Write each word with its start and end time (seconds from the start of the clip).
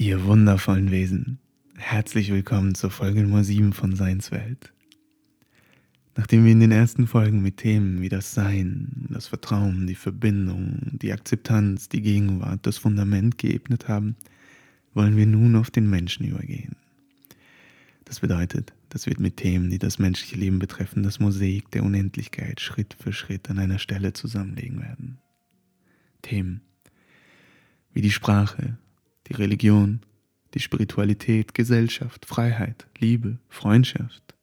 Ihr 0.00 0.24
wundervollen 0.26 0.92
Wesen, 0.92 1.40
herzlich 1.76 2.30
willkommen 2.30 2.76
zur 2.76 2.92
Folge 2.92 3.20
Nummer 3.20 3.42
7 3.42 3.72
von 3.72 3.96
Seinswelt. 3.96 4.72
Nachdem 6.14 6.44
wir 6.44 6.52
in 6.52 6.60
den 6.60 6.70
ersten 6.70 7.08
Folgen 7.08 7.42
mit 7.42 7.56
Themen 7.56 8.00
wie 8.00 8.08
das 8.08 8.32
Sein, 8.32 9.08
das 9.10 9.26
Vertrauen, 9.26 9.88
die 9.88 9.96
Verbindung, 9.96 10.78
die 10.92 11.12
Akzeptanz, 11.12 11.88
die 11.88 12.00
Gegenwart, 12.00 12.60
das 12.62 12.78
Fundament 12.78 13.38
geebnet 13.38 13.88
haben, 13.88 14.14
wollen 14.94 15.16
wir 15.16 15.26
nun 15.26 15.56
auf 15.56 15.72
den 15.72 15.90
Menschen 15.90 16.28
übergehen. 16.28 16.76
Das 18.04 18.20
bedeutet, 18.20 18.74
dass 18.90 19.06
wir 19.06 19.16
mit 19.18 19.36
Themen, 19.38 19.68
die 19.68 19.80
das 19.80 19.98
menschliche 19.98 20.36
Leben 20.36 20.60
betreffen, 20.60 21.02
das 21.02 21.18
Mosaik 21.18 21.72
der 21.72 21.82
Unendlichkeit 21.82 22.60
Schritt 22.60 22.94
für 23.00 23.12
Schritt 23.12 23.50
an 23.50 23.58
einer 23.58 23.80
Stelle 23.80 24.12
zusammenlegen 24.12 24.80
werden. 24.80 25.18
Themen 26.22 26.60
wie 27.92 28.00
die 28.00 28.12
Sprache, 28.12 28.78
die 29.28 29.34
Religion, 29.34 30.00
die 30.54 30.60
Spiritualität, 30.60 31.54
Gesellschaft, 31.54 32.26
Freiheit, 32.26 32.86
Liebe, 32.98 33.38
Freundschaft. 33.48 34.34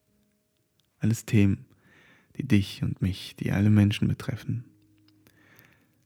Alles 0.99 1.25
Themen, 1.25 1.65
die 2.37 2.47
dich 2.47 2.83
und 2.83 3.01
mich, 3.01 3.35
die 3.39 3.51
alle 3.51 3.69
Menschen 3.69 4.07
betreffen. 4.07 4.65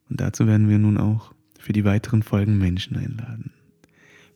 Und 0.10 0.22
dazu 0.22 0.48
werden 0.48 0.70
wir 0.70 0.80
nun 0.80 0.98
auch 0.98 1.34
für 1.60 1.73
die 1.73 1.84
weiteren 1.84 2.23
Folgen 2.23 2.58
Menschen 2.58 2.96
einladen. 2.96 3.52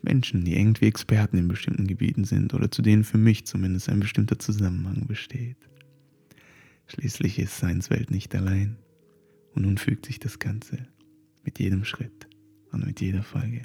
Menschen, 0.02 0.44
die 0.44 0.58
irgendwie 0.58 0.88
Experten 0.88 1.38
in 1.38 1.48
bestimmten 1.48 1.88
Gebieten 1.88 2.26
sind 2.26 2.54
oder 2.54 2.70
zu 2.70 2.82
denen 2.82 3.06
für 3.06 3.18
mich 3.18 3.46
zumindest 3.46 3.90
ein 3.90 4.02
bestimmter 4.02 4.38
Zusammenhang 4.38 5.08
besteht. 5.08 5.58
Schließlich 6.88 7.40
ist 7.40 7.58
Seinswelt 7.58 8.12
nicht 8.12 8.36
allein. 8.36 8.76
Und 9.56 9.64
nun 9.64 9.78
fügt 9.78 10.08
sich 10.08 10.20
das 10.20 10.40
Ganze 10.40 10.88
mit 11.44 11.60
jedem 11.60 11.86
Schritt 11.86 12.28
und 12.72 12.86
mit 12.86 13.00
jeder 13.02 13.24
Folge. 13.24 13.62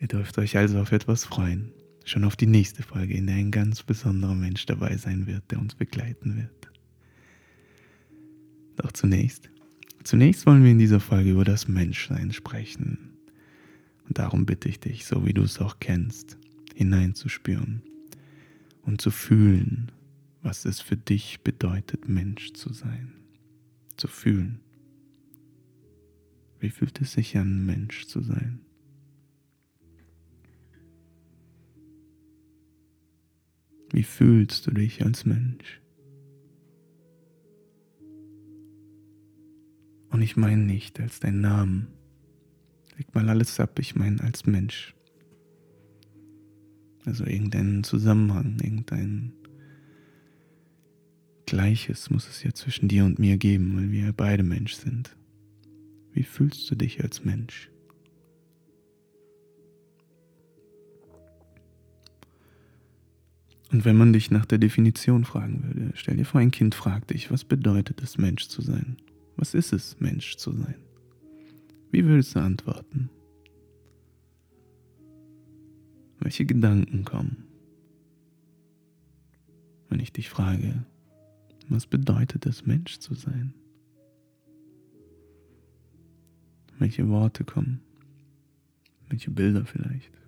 Ihr 0.00 0.08
dürft 0.08 0.38
euch 0.38 0.56
also 0.56 0.80
auf 0.80 0.92
etwas 0.92 1.26
freuen, 1.26 1.72
schon 2.06 2.24
auf 2.24 2.34
die 2.34 2.46
nächste 2.46 2.82
Folge, 2.82 3.14
in 3.14 3.26
der 3.26 3.36
ein 3.36 3.50
ganz 3.50 3.82
besonderer 3.82 4.34
Mensch 4.34 4.64
dabei 4.64 4.96
sein 4.96 5.26
wird, 5.26 5.50
der 5.50 5.60
uns 5.60 5.74
begleiten 5.74 6.38
wird. 6.38 6.70
Doch 8.76 8.92
zunächst, 8.92 9.50
zunächst 10.02 10.46
wollen 10.46 10.64
wir 10.64 10.70
in 10.70 10.78
dieser 10.78 11.00
Folge 11.00 11.32
über 11.32 11.44
das 11.44 11.68
Menschsein 11.68 12.32
sprechen. 12.32 13.18
Und 14.08 14.18
darum 14.18 14.46
bitte 14.46 14.70
ich 14.70 14.80
dich, 14.80 15.04
so 15.04 15.26
wie 15.26 15.34
du 15.34 15.42
es 15.42 15.60
auch 15.60 15.76
kennst, 15.80 16.38
hineinzuspüren 16.74 17.82
und 18.80 19.02
zu 19.02 19.10
fühlen, 19.10 19.92
was 20.40 20.64
es 20.64 20.80
für 20.80 20.96
dich 20.96 21.42
bedeutet, 21.42 22.08
Mensch 22.08 22.54
zu 22.54 22.72
sein. 22.72 23.12
Zu 23.98 24.08
fühlen. 24.08 24.60
Wie 26.58 26.70
fühlt 26.70 26.98
es 27.02 27.12
sich 27.12 27.36
an, 27.36 27.66
Mensch 27.66 28.06
zu 28.06 28.22
sein? 28.22 28.60
Wie 33.92 34.02
fühlst 34.02 34.66
du 34.66 34.70
dich 34.70 35.04
als 35.04 35.24
Mensch? 35.24 35.80
Und 40.10 40.22
ich 40.22 40.36
meine 40.36 40.62
nicht 40.62 41.00
als 41.00 41.20
dein 41.20 41.40
Namen. 41.40 41.88
Leg 42.96 43.14
mal 43.14 43.28
alles 43.28 43.58
ab, 43.58 43.78
ich 43.78 43.94
meine 43.94 44.20
als 44.22 44.46
Mensch. 44.46 44.94
Also 47.04 47.24
irgendeinen 47.24 47.82
Zusammenhang, 47.82 48.58
irgendein 48.62 49.32
Gleiches 51.46 52.10
muss 52.10 52.28
es 52.28 52.42
ja 52.42 52.52
zwischen 52.52 52.88
dir 52.88 53.04
und 53.04 53.18
mir 53.18 53.36
geben, 53.36 53.76
weil 53.76 53.90
wir 53.90 54.12
beide 54.12 54.42
Mensch 54.42 54.74
sind. 54.74 55.16
Wie 56.12 56.22
fühlst 56.22 56.70
du 56.70 56.74
dich 56.74 57.02
als 57.02 57.24
Mensch? 57.24 57.70
Und 63.70 63.84
wenn 63.84 63.96
man 63.96 64.12
dich 64.12 64.30
nach 64.30 64.46
der 64.46 64.58
Definition 64.58 65.24
fragen 65.24 65.62
würde, 65.62 65.92
stell 65.94 66.16
dir 66.16 66.24
vor, 66.24 66.40
ein 66.40 66.50
Kind 66.50 66.74
fragt 66.74 67.10
dich, 67.10 67.30
was 67.30 67.44
bedeutet 67.44 68.02
es, 68.02 68.18
Mensch 68.18 68.48
zu 68.48 68.62
sein? 68.62 68.96
Was 69.36 69.54
ist 69.54 69.72
es, 69.72 69.98
Mensch 70.00 70.36
zu 70.36 70.52
sein? 70.52 70.74
Wie 71.92 72.04
würdest 72.04 72.34
du 72.34 72.40
antworten? 72.40 73.10
Welche 76.18 76.44
Gedanken 76.44 77.04
kommen? 77.04 77.44
Wenn 79.88 80.00
ich 80.00 80.12
dich 80.12 80.28
frage, 80.28 80.84
was 81.68 81.86
bedeutet 81.86 82.46
es, 82.46 82.66
Mensch 82.66 82.98
zu 82.98 83.14
sein? 83.14 83.54
Welche 86.78 87.08
Worte 87.08 87.44
kommen? 87.44 87.80
Welche 89.08 89.30
Bilder 89.30 89.64
vielleicht? 89.64 90.19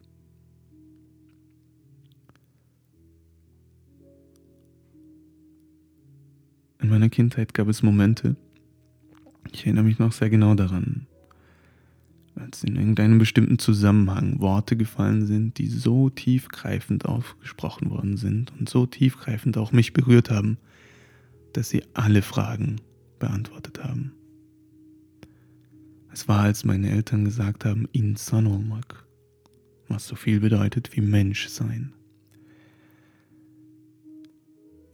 In 6.83 6.89
meiner 6.89 7.09
Kindheit 7.09 7.55
gab 7.55 7.69
es 7.69 7.85
Momente, 7.85 8.35
ich 9.53 9.65
erinnere 9.65 9.85
mich 9.85 10.01
noch 10.01 10.11
sehr 10.11 10.31
genau 10.31 10.57
daran, 10.57 11.07
als 12.35 12.65
in 12.65 12.75
irgendeinem 12.75 13.19
bestimmten 13.19 13.61
Zusammenhang 13.61 14.41
Worte 14.41 14.77
gefallen 14.77 15.25
sind, 15.27 15.59
die 15.59 15.69
so 15.69 16.11
tiefgreifend 16.11 17.07
aufgesprochen 17.07 17.91
worden 17.91 18.17
sind 18.17 18.53
und 18.59 18.69
so 18.69 18.87
tiefgreifend 18.87 19.57
auch 19.59 19.71
mich 19.71 19.93
berührt 19.93 20.29
haben, 20.29 20.59
dass 21.53 21.69
sie 21.69 21.85
alle 21.95 22.21
Fragen 22.21 22.81
beantwortet 23.21 23.85
haben. 23.85 24.13
Es 26.13 26.27
war, 26.27 26.41
als 26.41 26.65
meine 26.65 26.91
Eltern 26.91 27.25
gesagt 27.25 27.65
haben, 27.65 27.87
Insan 27.93 28.49
olmak, 28.49 29.07
was 29.87 30.09
so 30.09 30.17
viel 30.17 30.41
bedeutet 30.41 30.97
wie 30.97 31.01
Mensch 31.01 31.47
sein. 31.47 31.93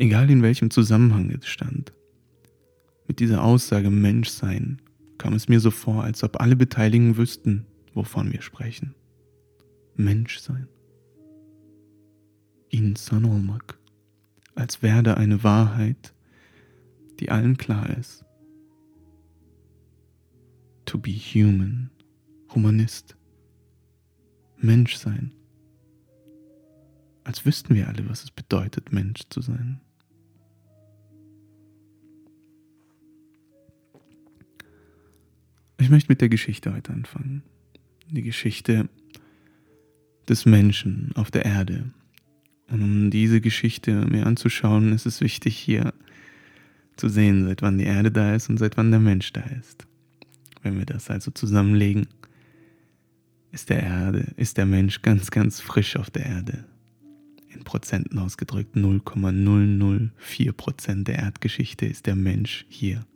Egal 0.00 0.31
in 0.31 0.42
welchem 0.42 0.70
Zusammenhang 0.70 1.28
es 1.31 1.48
stand. 1.48 1.92
Mit 3.09 3.19
dieser 3.19 3.42
Aussage 3.42 3.91
Menschsein 3.91 4.81
kam 5.19 5.34
es 5.34 5.48
mir 5.48 5.59
so 5.59 5.72
vor, 5.72 6.04
als 6.04 6.22
ob 6.22 6.41
alle 6.41 6.54
Beteiligten 6.54 7.16
wüssten, 7.16 7.66
wovon 7.94 8.32
wir 8.32 8.41
sprechen. 8.41 8.94
Menschsein. 9.97 10.69
Insan 12.69 13.25
olmak. 13.25 13.76
Als 14.54 14.82
werde 14.82 15.16
eine 15.16 15.42
Wahrheit, 15.42 16.15
die 17.19 17.30
allen 17.32 17.56
klar 17.56 17.91
ist. 17.98 18.25
To 20.84 20.98
be 20.98 21.10
human. 21.10 21.91
Humanist. 22.54 23.16
Menschsein. 24.59 25.32
Als 27.25 27.44
wüssten 27.44 27.75
wir 27.75 27.88
alle, 27.88 28.09
was 28.09 28.22
es 28.22 28.30
bedeutet, 28.30 28.92
Mensch 28.92 29.22
zu 29.28 29.41
sein. 29.41 29.80
Ich 35.81 35.91
möchte 35.91 36.11
mit 36.11 36.21
der 36.21 36.28
Geschichte 36.28 36.75
heute 36.75 36.93
anfangen. 36.93 37.43
Die 38.11 38.22
Geschichte 38.22 38.89
des 40.28 40.44
Menschen 40.44 41.12
auf 41.15 41.31
der 41.31 41.44
Erde. 41.44 41.91
Und 42.69 42.83
um 42.83 43.11
diese 43.11 43.41
Geschichte 43.41 43.93
mir 44.06 44.27
anzuschauen, 44.27 44.93
ist 44.93 45.06
es 45.06 45.21
wichtig, 45.21 45.56
hier 45.56 45.94
zu 46.97 47.09
sehen, 47.09 47.44
seit 47.44 47.62
wann 47.62 47.78
die 47.78 47.84
Erde 47.84 48.11
da 48.11 48.34
ist 48.34 48.50
und 48.50 48.59
seit 48.59 48.77
wann 48.77 48.91
der 48.91 49.00
Mensch 49.00 49.33
da 49.33 49.41
ist. 49.41 49.87
Wenn 50.62 50.78
wir 50.78 50.84
das 50.84 51.11
also 51.11 51.31
zusammenlegen, 51.31 52.09
ist 53.53 53.71
der 53.71 53.83
Erde, 53.83 54.33
ist 54.37 54.59
der 54.59 54.66
Mensch 54.66 55.00
ganz, 55.03 55.31
ganz 55.31 55.60
frisch 55.60 55.97
auf 55.97 56.10
der 56.10 56.27
Erde. 56.27 56.65
In 57.49 57.62
Prozenten 57.62 58.19
ausgedrückt 58.19 58.75
0,004 58.75 60.53
Prozent 60.53 61.09
der 61.09 61.21
Erdgeschichte 61.21 61.87
ist 61.87 62.06
der 62.06 62.16
Mensch 62.16 62.66
hier. 62.69 63.06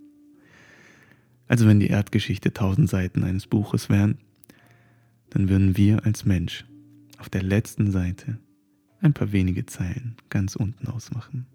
Also 1.48 1.66
wenn 1.66 1.80
die 1.80 1.88
Erdgeschichte 1.88 2.52
tausend 2.52 2.88
Seiten 2.88 3.24
eines 3.24 3.46
Buches 3.46 3.88
wären, 3.88 4.18
dann 5.30 5.48
würden 5.48 5.76
wir 5.76 6.04
als 6.04 6.24
Mensch 6.24 6.64
auf 7.18 7.28
der 7.28 7.42
letzten 7.42 7.90
Seite 7.90 8.38
ein 9.00 9.12
paar 9.12 9.32
wenige 9.32 9.66
Zeilen 9.66 10.16
ganz 10.28 10.56
unten 10.56 10.86
ausmachen. 10.86 11.46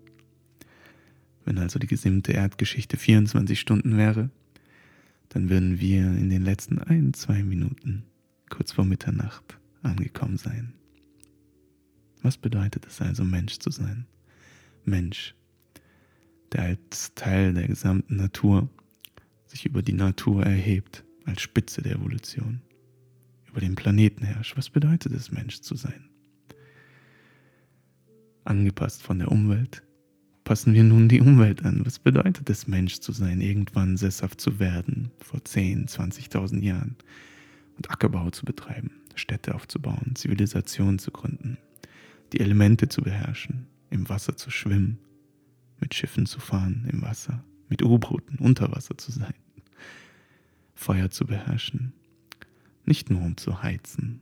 Wenn 1.45 1.57
also 1.57 1.79
die 1.79 1.87
gesamte 1.87 2.33
Erdgeschichte 2.33 2.97
24 2.97 3.59
Stunden 3.59 3.97
wäre, 3.97 4.29
dann 5.29 5.49
würden 5.49 5.79
wir 5.79 6.01
in 6.01 6.29
den 6.29 6.43
letzten 6.43 6.79
ein, 6.79 7.13
zwei 7.13 7.43
Minuten 7.43 8.03
kurz 8.49 8.71
vor 8.73 8.85
Mitternacht 8.85 9.57
angekommen 9.83 10.37
sein. 10.37 10.73
Was 12.21 12.37
bedeutet 12.37 12.85
es 12.87 13.01
also, 13.01 13.23
Mensch 13.23 13.59
zu 13.59 13.71
sein? 13.71 14.05
Mensch, 14.83 15.35
der 16.51 16.63
als 16.63 17.13
Teil 17.15 17.53
der 17.53 17.67
gesamten 17.67 18.17
Natur 18.17 18.69
sich 19.47 19.65
über 19.65 19.81
die 19.81 19.93
Natur 19.93 20.43
erhebt, 20.43 21.03
als 21.25 21.41
Spitze 21.41 21.81
der 21.81 21.93
Evolution, 21.93 22.61
über 23.47 23.59
den 23.59 23.75
Planeten 23.75 24.23
herrscht. 24.23 24.57
Was 24.57 24.69
bedeutet 24.69 25.13
es, 25.13 25.31
Mensch 25.31 25.61
zu 25.61 25.75
sein? 25.75 26.09
Angepasst 28.43 29.03
von 29.03 29.19
der 29.19 29.31
Umwelt, 29.31 29.83
passen 30.43 30.73
wir 30.73 30.83
nun 30.83 31.09
die 31.09 31.19
Umwelt 31.19 31.65
an. 31.65 31.85
Was 31.85 31.99
bedeutet 31.99 32.49
es, 32.49 32.67
Mensch 32.67 32.99
zu 32.99 33.11
sein, 33.11 33.41
irgendwann 33.41 33.97
sesshaft 33.97 34.39
zu 34.39 34.59
werden, 34.59 35.11
vor 35.19 35.43
10, 35.43 35.87
20.000 35.87 36.61
Jahren? 36.61 36.95
und 37.77 37.89
Ackerbau 37.91 38.29
zu 38.31 38.43
betreiben, 38.43 38.91
Städte 39.15 39.55
aufzubauen, 39.55 40.15
Zivilisationen 40.15 40.99
zu 40.99 41.11
gründen, 41.11 41.57
die 42.33 42.39
Elemente 42.39 42.89
zu 42.89 43.01
beherrschen, 43.01 43.67
im 43.89 44.09
Wasser 44.09 44.35
zu 44.35 44.51
schwimmen, 44.51 44.99
mit 45.79 45.93
Schiffen 45.93 46.25
zu 46.25 46.39
fahren 46.39 46.87
im 46.91 47.01
Wasser, 47.01 47.43
mit 47.69 47.83
U-Booten 47.83 48.39
unter 48.39 48.71
Wasser 48.71 48.97
zu 48.97 49.11
sein, 49.11 49.33
Feuer 50.75 51.09
zu 51.09 51.25
beherrschen, 51.25 51.93
nicht 52.85 53.09
nur 53.09 53.21
um 53.21 53.37
zu 53.37 53.61
heizen, 53.63 54.21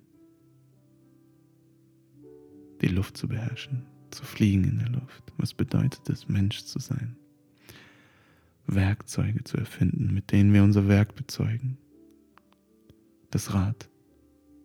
die 2.82 2.88
Luft 2.88 3.18
zu 3.18 3.28
beherrschen, 3.28 3.86
zu 4.12 4.24
fliegen 4.24 4.64
in 4.64 4.80
der 4.80 4.90
Luft. 4.90 5.34
Was 5.38 5.54
bedeutet 5.54 6.10
es, 6.10 6.28
Mensch 6.28 6.64
zu 6.64 6.80
sein? 6.80 7.16
Werkzeuge 8.68 9.44
zu 9.44 9.58
erfinden, 9.58 10.14
mit 10.14 10.32
denen 10.32 10.54
wir 10.54 10.64
unser 10.64 10.88
Werk 10.88 11.16
bezeugen. 11.16 11.78
Das 13.30 13.54
Rad 13.54 13.90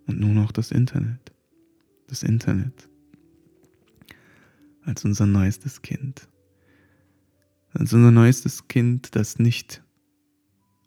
und 0.06 0.20
nun 0.20 0.38
auch 0.38 0.52
das 0.52 0.70
Internet. 0.70 1.32
Das 2.06 2.22
Internet 2.22 2.88
als 4.84 5.04
unser 5.04 5.26
neuestes 5.26 5.82
Kind. 5.82 6.28
Als 7.72 7.92
unser 7.92 8.10
neuestes 8.10 8.68
Kind, 8.68 9.14
das 9.14 9.38
nicht 9.38 9.82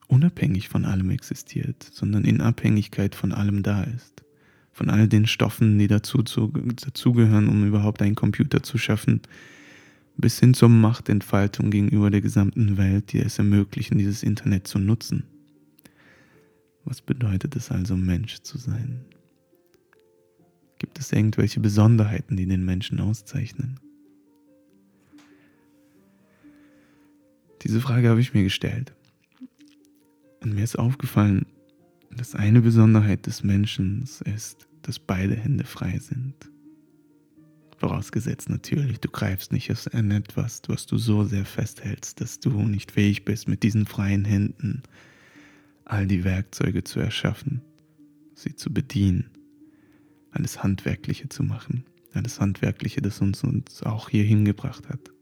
unabhängig 0.08 0.70
von 0.70 0.86
allem 0.86 1.10
existiert, 1.10 1.90
sondern 1.92 2.26
in 2.26 2.42
Abhängigkeit 2.42 3.16
von 3.16 3.32
allem 3.32 3.64
da 3.64 3.84
ist. 3.84 4.24
Von 4.72 4.90
all 4.90 5.08
den 5.08 5.28
Stoffen, 5.28 5.78
die 5.78 5.88
dazu 5.88 6.24
dazugehören, 6.24 7.48
um 7.48 7.66
überhaupt 7.66 8.02
einen 8.02 8.16
Computer 8.16 8.64
zu 8.64 8.78
schaffen, 8.78 9.22
bis 10.18 10.40
hin 10.40 10.54
zur 10.54 10.70
Machtentfaltung 10.70 11.72
gegenüber 11.72 12.10
der 12.10 12.22
gesamten 12.22 12.78
Welt, 12.78 13.14
die 13.14 13.20
es 13.20 13.38
ermöglichen, 13.38 13.98
dieses 13.98 14.24
Internet 14.24 14.68
zu 14.68 14.80
nutzen. 14.80 15.24
Was 16.86 17.02
bedeutet 17.02 17.56
es 17.56 17.72
also, 17.72 17.96
Mensch 17.96 18.40
zu 18.42 18.58
sein? 18.58 19.06
Gibt 20.80 21.00
es 21.00 21.12
irgendwelche 21.12 21.60
Besonderheiten, 21.60 22.36
die 22.36 22.46
den 22.46 22.66
Menschen 22.66 23.00
auszeichnen? 23.00 23.80
Diese 27.64 27.80
Frage 27.80 28.10
habe 28.10 28.20
ich 28.20 28.34
mir 28.34 28.44
gestellt. 28.44 28.94
Und 30.42 30.56
mir 30.56 30.64
ist 30.64 30.78
aufgefallen, 30.78 31.46
dass 32.12 32.36
eine 32.36 32.62
Besonderheit 32.62 33.26
des 33.26 33.44
Menschen 33.44 34.06
ist, 34.26 34.68
dass 34.82 35.00
beide 35.00 35.36
Hände 35.36 35.64
frei 35.64 35.98
sind. 36.00 36.36
Vorausgesetzt 37.78 38.50
natürlich, 38.50 39.00
du 39.00 39.10
greifst 39.10 39.52
nicht 39.52 39.72
an 39.94 40.12
etwas, 40.12 40.62
was 40.68 40.86
du 40.86 40.98
so 40.98 41.24
sehr 41.24 41.46
festhältst, 41.46 42.22
dass 42.22 42.40
du 42.40 42.50
nicht 42.50 42.92
fähig 42.92 43.26
bist, 43.26 43.48
mit 43.48 43.64
diesen 43.64 43.86
freien 43.86 44.26
Händen 44.26 44.84
all 45.86 46.08
die 46.08 46.24
Werkzeuge 46.24 46.84
zu 46.84 47.00
erschaffen, 47.00 47.62
sie 48.36 48.56
zu 48.56 48.74
bedienen, 48.74 49.30
alles 50.32 50.64
Handwerkliche 50.64 51.30
zu 51.30 51.44
machen, 51.44 51.86
alles 52.14 52.40
Handwerkliche, 52.40 53.02
das 53.02 53.20
uns, 53.22 53.44
uns 53.44 53.84
auch 53.84 54.10
hier 54.10 54.24
hingebracht 54.24 54.88
hat. 54.90 55.13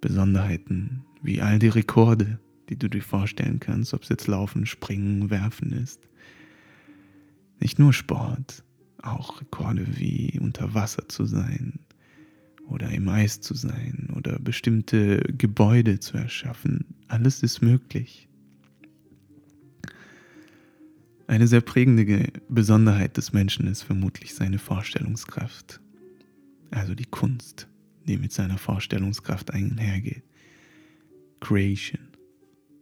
Besonderheiten 0.00 1.04
wie 1.22 1.40
all 1.40 1.58
die 1.58 1.68
Rekorde, 1.68 2.38
die 2.68 2.76
du 2.76 2.88
dir 2.88 3.02
vorstellen 3.02 3.60
kannst, 3.60 3.94
ob 3.94 4.02
es 4.02 4.08
jetzt 4.08 4.26
Laufen, 4.26 4.66
Springen, 4.66 5.30
Werfen 5.30 5.72
ist. 5.72 6.00
Nicht 7.60 7.78
nur 7.78 7.92
Sport, 7.92 8.64
auch 9.02 9.40
Rekorde 9.40 9.86
wie 9.98 10.38
unter 10.40 10.74
Wasser 10.74 11.08
zu 11.08 11.24
sein 11.24 11.80
oder 12.68 12.90
im 12.90 13.08
Eis 13.08 13.40
zu 13.40 13.54
sein 13.54 14.10
oder 14.14 14.38
bestimmte 14.38 15.20
Gebäude 15.36 16.00
zu 16.00 16.16
erschaffen. 16.18 16.84
Alles 17.08 17.42
ist 17.42 17.62
möglich. 17.62 18.28
Eine 21.26 21.46
sehr 21.46 21.60
prägende 21.60 22.32
Besonderheit 22.48 23.16
des 23.16 23.32
Menschen 23.32 23.66
ist 23.66 23.82
vermutlich 23.82 24.34
seine 24.34 24.58
Vorstellungskraft, 24.58 25.80
also 26.70 26.94
die 26.94 27.04
Kunst, 27.04 27.68
die 28.08 28.16
mit 28.16 28.32
seiner 28.32 28.58
Vorstellungskraft 28.58 29.52
einhergeht. 29.52 30.24
Creation, 31.40 32.08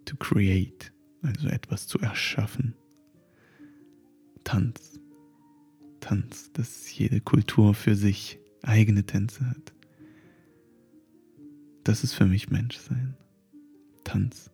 to 0.05 0.17
create, 0.17 0.93
also 1.23 1.49
etwas 1.49 1.87
zu 1.87 1.99
erschaffen. 1.99 2.75
Tanz, 4.45 5.01
Tanz, 6.01 6.53
dass 6.53 6.97
jede 6.97 7.21
Kultur 7.21 7.75
für 7.75 7.97
sich 7.97 8.39
eigene 8.63 9.05
Tänze 9.05 9.49
hat. 9.51 9.75
Das 11.83 12.05
ist 12.05 12.15
für 12.15 12.27
mich 12.27 12.49
Menschsein. 12.51 13.17
Tanz. 14.05 14.51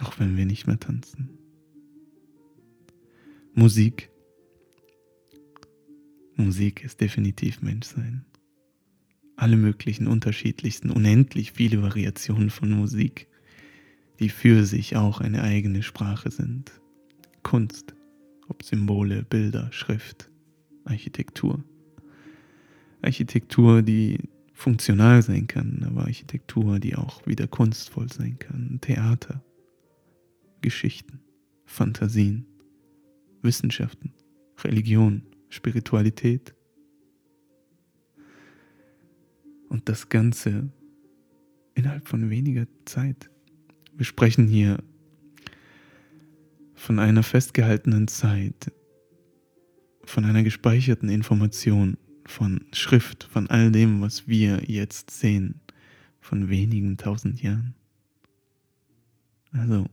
Auch 0.00 0.18
wenn 0.18 0.36
wir 0.36 0.46
nicht 0.46 0.66
mehr 0.66 0.80
tanzen. 0.80 1.30
Musik. 3.54 4.10
Musik 6.36 6.82
ist 6.84 7.00
definitiv 7.00 7.62
Menschsein. 7.62 8.24
Alle 9.36 9.56
möglichen 9.56 10.06
unterschiedlichsten, 10.06 10.90
unendlich 10.90 11.52
viele 11.52 11.82
Variationen 11.82 12.50
von 12.50 12.70
Musik, 12.70 13.28
die 14.20 14.28
für 14.28 14.64
sich 14.64 14.96
auch 14.96 15.20
eine 15.20 15.42
eigene 15.42 15.82
Sprache 15.82 16.30
sind. 16.30 16.72
Kunst, 17.42 17.94
ob 18.48 18.62
Symbole, 18.62 19.24
Bilder, 19.24 19.70
Schrift, 19.72 20.30
Architektur. 20.84 21.62
Architektur, 23.02 23.82
die 23.82 24.18
funktional 24.54 25.22
sein 25.22 25.46
kann, 25.46 25.84
aber 25.86 26.02
Architektur, 26.02 26.78
die 26.78 26.96
auch 26.96 27.26
wieder 27.26 27.46
kunstvoll 27.46 28.10
sein 28.10 28.38
kann. 28.38 28.78
Theater, 28.80 29.44
Geschichten, 30.62 31.20
Fantasien, 31.66 32.46
Wissenschaften, 33.42 34.12
Religion, 34.62 35.22
Spiritualität. 35.54 36.54
Und 39.68 39.88
das 39.88 40.08
Ganze 40.08 40.70
innerhalb 41.74 42.08
von 42.08 42.30
weniger 42.30 42.66
Zeit. 42.84 43.30
Wir 43.96 44.04
sprechen 44.04 44.46
hier 44.46 44.82
von 46.74 46.98
einer 46.98 47.22
festgehaltenen 47.22 48.08
Zeit, 48.08 48.72
von 50.04 50.24
einer 50.24 50.42
gespeicherten 50.42 51.08
Information, 51.08 51.96
von 52.26 52.64
Schrift, 52.72 53.24
von 53.24 53.48
all 53.48 53.70
dem, 53.70 54.00
was 54.00 54.28
wir 54.28 54.62
jetzt 54.66 55.10
sehen, 55.10 55.60
von 56.20 56.48
wenigen 56.48 56.96
tausend 56.96 57.42
Jahren. 57.42 57.74
Also, 59.52 59.86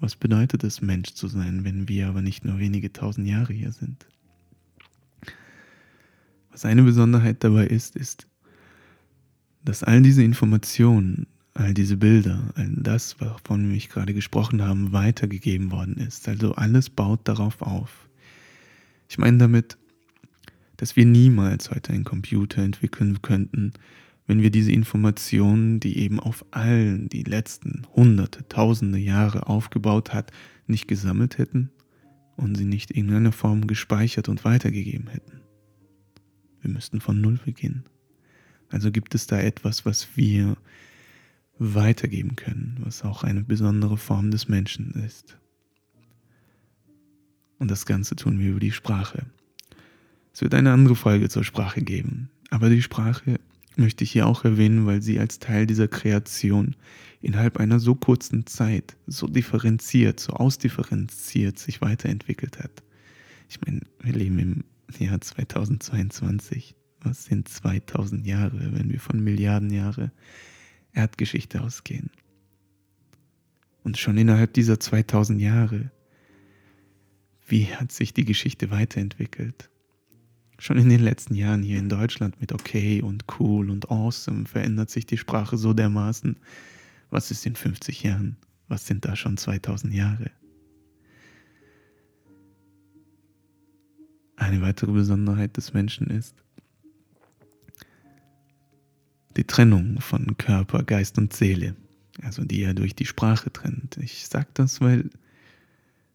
was 0.00 0.14
bedeutet 0.14 0.62
es, 0.62 0.80
Mensch 0.80 1.14
zu 1.14 1.26
sein, 1.26 1.64
wenn 1.64 1.88
wir 1.88 2.08
aber 2.08 2.22
nicht 2.22 2.44
nur 2.44 2.58
wenige 2.58 2.92
tausend 2.92 3.26
Jahre 3.26 3.52
hier 3.52 3.72
sind? 3.72 4.06
Was 6.58 6.64
eine 6.64 6.82
Besonderheit 6.82 7.44
dabei 7.44 7.68
ist, 7.68 7.94
ist, 7.94 8.26
dass 9.64 9.84
all 9.84 10.02
diese 10.02 10.24
Informationen, 10.24 11.28
all 11.54 11.72
diese 11.72 11.96
Bilder, 11.96 12.52
all 12.56 12.68
das, 12.78 13.20
wovon 13.20 13.62
wir 13.62 13.74
mich 13.74 13.88
gerade 13.88 14.12
gesprochen 14.12 14.60
haben, 14.60 14.90
weitergegeben 14.90 15.70
worden 15.70 15.98
ist. 15.98 16.26
Also 16.26 16.56
alles 16.56 16.90
baut 16.90 17.20
darauf 17.28 17.62
auf. 17.62 18.08
Ich 19.08 19.18
meine 19.18 19.38
damit, 19.38 19.78
dass 20.78 20.96
wir 20.96 21.06
niemals 21.06 21.70
heute 21.70 21.92
einen 21.92 22.02
Computer 22.02 22.60
entwickeln 22.60 23.22
könnten, 23.22 23.72
wenn 24.26 24.42
wir 24.42 24.50
diese 24.50 24.72
Informationen, 24.72 25.78
die 25.78 25.98
eben 25.98 26.18
auf 26.18 26.44
allen 26.50 27.08
die 27.08 27.22
letzten 27.22 27.86
hunderte, 27.94 28.48
tausende 28.48 28.98
Jahre 28.98 29.46
aufgebaut 29.46 30.12
hat, 30.12 30.32
nicht 30.66 30.88
gesammelt 30.88 31.38
hätten 31.38 31.70
und 32.34 32.56
sie 32.56 32.64
nicht 32.64 32.90
in 32.90 33.04
irgendeiner 33.04 33.30
Form 33.30 33.68
gespeichert 33.68 34.28
und 34.28 34.44
weitergegeben 34.44 35.06
hätten. 35.06 35.47
Wir 36.62 36.70
müssten 36.70 37.00
von 37.00 37.20
Null 37.20 37.38
beginnen. 37.44 37.84
Also 38.70 38.90
gibt 38.90 39.14
es 39.14 39.26
da 39.26 39.38
etwas, 39.38 39.86
was 39.86 40.08
wir 40.16 40.56
weitergeben 41.58 42.36
können, 42.36 42.76
was 42.80 43.02
auch 43.02 43.24
eine 43.24 43.42
besondere 43.42 43.96
Form 43.96 44.30
des 44.30 44.48
Menschen 44.48 44.92
ist. 44.92 45.36
Und 47.58 47.70
das 47.70 47.86
Ganze 47.86 48.14
tun 48.14 48.38
wir 48.38 48.50
über 48.50 48.60
die 48.60 48.72
Sprache. 48.72 49.26
Es 50.32 50.42
wird 50.42 50.54
eine 50.54 50.72
andere 50.72 50.94
Folge 50.94 51.28
zur 51.28 51.42
Sprache 51.42 51.82
geben, 51.82 52.30
aber 52.50 52.68
die 52.70 52.82
Sprache 52.82 53.40
möchte 53.76 54.04
ich 54.04 54.12
hier 54.12 54.26
auch 54.26 54.44
erwähnen, 54.44 54.86
weil 54.86 55.02
sie 55.02 55.18
als 55.18 55.38
Teil 55.38 55.66
dieser 55.66 55.88
Kreation 55.88 56.76
innerhalb 57.20 57.58
einer 57.58 57.80
so 57.80 57.94
kurzen 57.94 58.46
Zeit 58.46 58.96
so 59.06 59.26
differenziert, 59.26 60.20
so 60.20 60.34
ausdifferenziert 60.34 61.58
sich 61.58 61.80
weiterentwickelt 61.80 62.58
hat. 62.58 62.82
Ich 63.48 63.60
meine, 63.60 63.80
wir 64.00 64.12
leben 64.12 64.38
im 64.38 64.64
Jahr 64.98 65.20
2022. 65.20 66.74
Was 67.00 67.24
sind 67.24 67.48
2000 67.48 68.26
Jahre, 68.26 68.72
wenn 68.72 68.90
wir 68.90 69.00
von 69.00 69.22
Milliarden 69.22 69.70
Jahre 69.70 70.10
Erdgeschichte 70.92 71.60
ausgehen? 71.60 72.10
Und 73.84 73.98
schon 73.98 74.18
innerhalb 74.18 74.52
dieser 74.52 74.80
2000 74.80 75.40
Jahre, 75.40 75.90
wie 77.46 77.66
hat 77.66 77.92
sich 77.92 78.12
die 78.12 78.24
Geschichte 78.24 78.70
weiterentwickelt? 78.70 79.70
Schon 80.58 80.76
in 80.76 80.88
den 80.88 81.00
letzten 81.00 81.34
Jahren 81.34 81.62
hier 81.62 81.78
in 81.78 81.88
Deutschland 81.88 82.40
mit 82.40 82.52
okay 82.52 83.00
und 83.00 83.24
cool 83.38 83.70
und 83.70 83.90
awesome 83.90 84.44
verändert 84.46 84.90
sich 84.90 85.06
die 85.06 85.16
Sprache 85.16 85.56
so 85.56 85.72
dermaßen. 85.72 86.36
Was 87.10 87.30
ist 87.30 87.46
in 87.46 87.54
50 87.54 88.02
Jahren? 88.02 88.36
Was 88.66 88.86
sind 88.86 89.04
da 89.04 89.14
schon 89.16 89.36
2000 89.36 89.94
Jahre? 89.94 90.30
Eine 94.38 94.62
weitere 94.62 94.92
Besonderheit 94.92 95.56
des 95.56 95.74
Menschen 95.74 96.06
ist 96.08 96.34
die 99.36 99.44
Trennung 99.44 100.00
von 100.00 100.38
Körper, 100.38 100.84
Geist 100.84 101.18
und 101.18 101.32
Seele, 101.32 101.74
also 102.22 102.44
die 102.44 102.62
er 102.62 102.74
durch 102.74 102.94
die 102.94 103.04
Sprache 103.04 103.52
trennt. 103.52 103.96
Ich 103.98 104.26
sage 104.26 104.48
das, 104.54 104.80
weil 104.80 105.10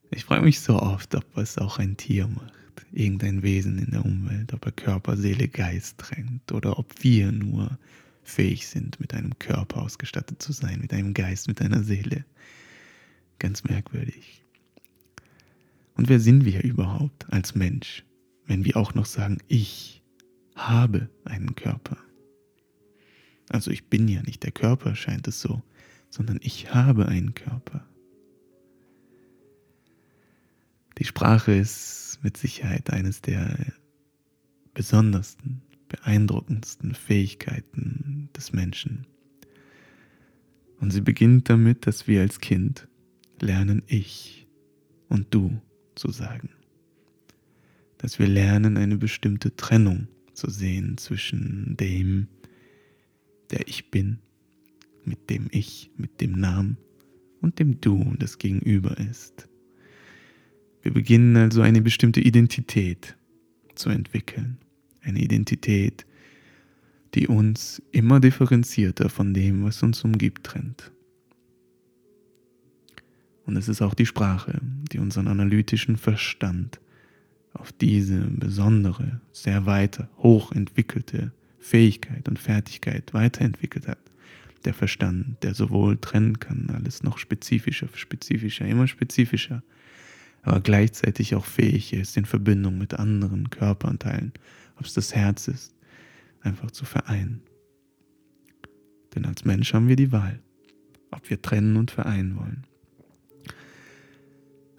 ich 0.10 0.24
frage 0.24 0.44
mich 0.44 0.62
so 0.62 0.80
oft, 0.80 1.14
ob 1.16 1.38
es 1.38 1.58
auch 1.58 1.80
ein 1.80 1.98
Tier 1.98 2.28
macht, 2.28 2.54
irgendein 2.94 3.44
Wesen 3.44 3.78
in 3.78 3.92
der 3.92 4.06
Umwelt, 4.06 4.54
ob 4.54 4.66
er 4.66 4.72
Körper, 4.72 5.18
Seele, 5.18 5.48
Geist 5.50 5.98
trennt 5.98 6.52
oder 6.52 6.80
ob 6.80 7.04
wir 7.04 7.32
nur 7.32 7.78
fähig 8.24 8.68
sind, 8.68 9.00
mit 9.02 9.14
einem 9.14 9.38
Körper 9.38 9.82
ausgestattet 9.82 10.42
zu 10.42 10.54
sein, 10.54 10.80
mit 10.80 10.94
einem 10.94 11.14
Geist, 11.14 11.50
mit 11.50 11.62
einer 11.62 11.84
Seele. 11.84 12.24
Ganz 13.40 13.66
merkwürdig. 13.66 14.44
Und 15.96 16.08
wer 16.08 16.22
sind 16.22 16.46
wir 16.46 16.64
überhaupt 16.64 17.32
als 17.32 17.54
Mensch, 17.54 18.04
wenn 18.46 18.66
wir 18.66 18.78
auch 18.78 18.94
noch 18.94 19.06
sagen, 19.06 19.40
ich 19.48 20.04
habe 20.56 21.10
einen 21.26 21.56
Körper? 21.56 21.98
Also 23.50 23.72
ich 23.72 23.86
bin 23.86 24.08
ja 24.08 24.22
nicht 24.24 24.44
der 24.44 24.52
Körper, 24.52 24.96
scheint 24.96 25.28
es 25.28 25.42
so, 25.42 25.62
sondern 26.10 26.40
ich 26.42 26.74
habe 26.74 27.08
einen 27.08 27.34
Körper. 27.34 27.86
Die 30.98 31.06
Sprache 31.06 31.54
ist 31.54 32.20
mit 32.22 32.38
Sicherheit 32.38 32.92
eines 32.92 33.22
der 33.22 33.74
besondersten, 34.74 35.62
beeindruckendsten 35.90 36.94
Fähigkeiten 36.96 38.30
des 38.36 38.54
Menschen. 38.54 39.08
Und 40.80 40.92
sie 40.92 41.02
beginnt 41.02 41.50
damit, 41.50 41.88
dass 41.88 42.08
wir 42.08 42.22
als 42.22 42.40
Kind 42.40 42.88
lernen, 43.40 43.84
ich 43.88 44.48
und 45.10 45.34
du 45.34 45.62
zu 45.96 46.12
sagen. 46.12 46.50
Dass 48.04 48.20
wir 48.20 48.28
lernen, 48.28 48.76
eine 48.76 48.98
bestimmte 48.98 49.56
Trennung 49.56 50.10
zu 50.34 50.50
sehen 50.50 50.98
zwischen 50.98 51.78
dem, 51.78 52.28
der 53.50 53.66
ich 53.70 53.92
bin, 53.92 54.20
mit 55.06 55.30
dem 55.30 55.48
ich, 55.52 55.90
mit 55.96 56.20
dem 56.20 56.34
Namen 56.34 56.76
und 57.40 57.60
dem 57.60 57.80
Du, 57.80 58.14
das 58.20 58.40
Gegenüber 58.40 58.98
ist. 58.98 59.48
Wir 60.82 60.92
beginnen 60.92 61.38
also 61.38 61.62
eine 61.62 61.82
bestimmte 61.82 62.20
Identität 62.20 63.16
zu 63.74 63.90
entwickeln. 63.90 64.58
Eine 65.00 65.22
Identität, 65.22 66.06
die 67.14 67.30
uns 67.30 67.82
immer 67.94 68.20
differenzierter 68.20 69.08
von 69.08 69.34
dem, 69.34 69.64
was 69.64 69.82
uns 69.82 70.04
umgibt, 70.04 70.44
trennt. 70.44 70.92
Und 73.46 73.56
es 73.56 73.70
ist 73.70 73.82
auch 73.82 73.94
die 73.94 74.06
Sprache, 74.06 74.60
die 74.92 75.00
unseren 75.00 75.30
analytischen 75.30 75.96
Verstand 75.96 76.82
auf 77.54 77.72
diese 77.72 78.20
besondere, 78.20 79.22
sehr 79.32 79.66
weiter, 79.66 80.10
hochentwickelte 80.18 81.32
Fähigkeit 81.60 82.28
und 82.28 82.40
Fertigkeit 82.40 83.14
weiterentwickelt 83.14 83.88
hat. 83.88 84.00
Der 84.66 84.74
Verstand, 84.74 85.44
der 85.44 85.54
sowohl 85.54 85.98
trennen 85.98 86.40
kann, 86.40 86.70
alles 86.74 87.04
noch 87.04 87.18
spezifischer, 87.18 87.88
spezifischer, 87.94 88.66
immer 88.66 88.88
spezifischer, 88.88 89.62
aber 90.42 90.60
gleichzeitig 90.62 91.36
auch 91.36 91.46
fähig 91.46 91.94
ist, 91.94 92.18
in 92.18 92.26
Verbindung 92.26 92.78
mit 92.78 92.94
anderen 92.94 93.50
Körperanteilen, 93.50 94.34
ob 94.78 94.86
es 94.86 94.94
das 94.94 95.16
Herz 95.16 95.48
ist, 95.48 95.74
einfach 96.42 96.72
zu 96.72 96.86
vereinen. 96.86 97.42
Denn 99.16 99.26
als 99.26 99.46
Mensch 99.46 99.74
haben 99.74 99.88
wir 99.88 99.96
die 99.96 100.12
Wahl, 100.12 100.40
ob 101.12 101.30
wir 101.30 101.42
trennen 101.42 101.78
und 101.78 101.92
vereinen 101.92 102.36
wollen. 102.36 102.64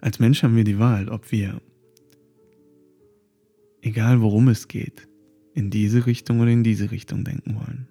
Als 0.01 0.19
Mensch 0.19 0.43
haben 0.43 0.55
wir 0.55 0.63
die 0.63 0.77
Wahl, 0.77 1.09
ob 1.09 1.31
wir, 1.31 1.61
egal 3.85 4.21
worum 4.21 4.47
es 4.47 4.67
geht, 4.67 5.07
in 5.53 5.69
diese 5.69 6.05
Richtung 6.05 6.39
oder 6.39 6.51
in 6.51 6.63
diese 6.63 6.91
Richtung 6.91 7.23
denken 7.23 7.55
wollen. 7.55 7.87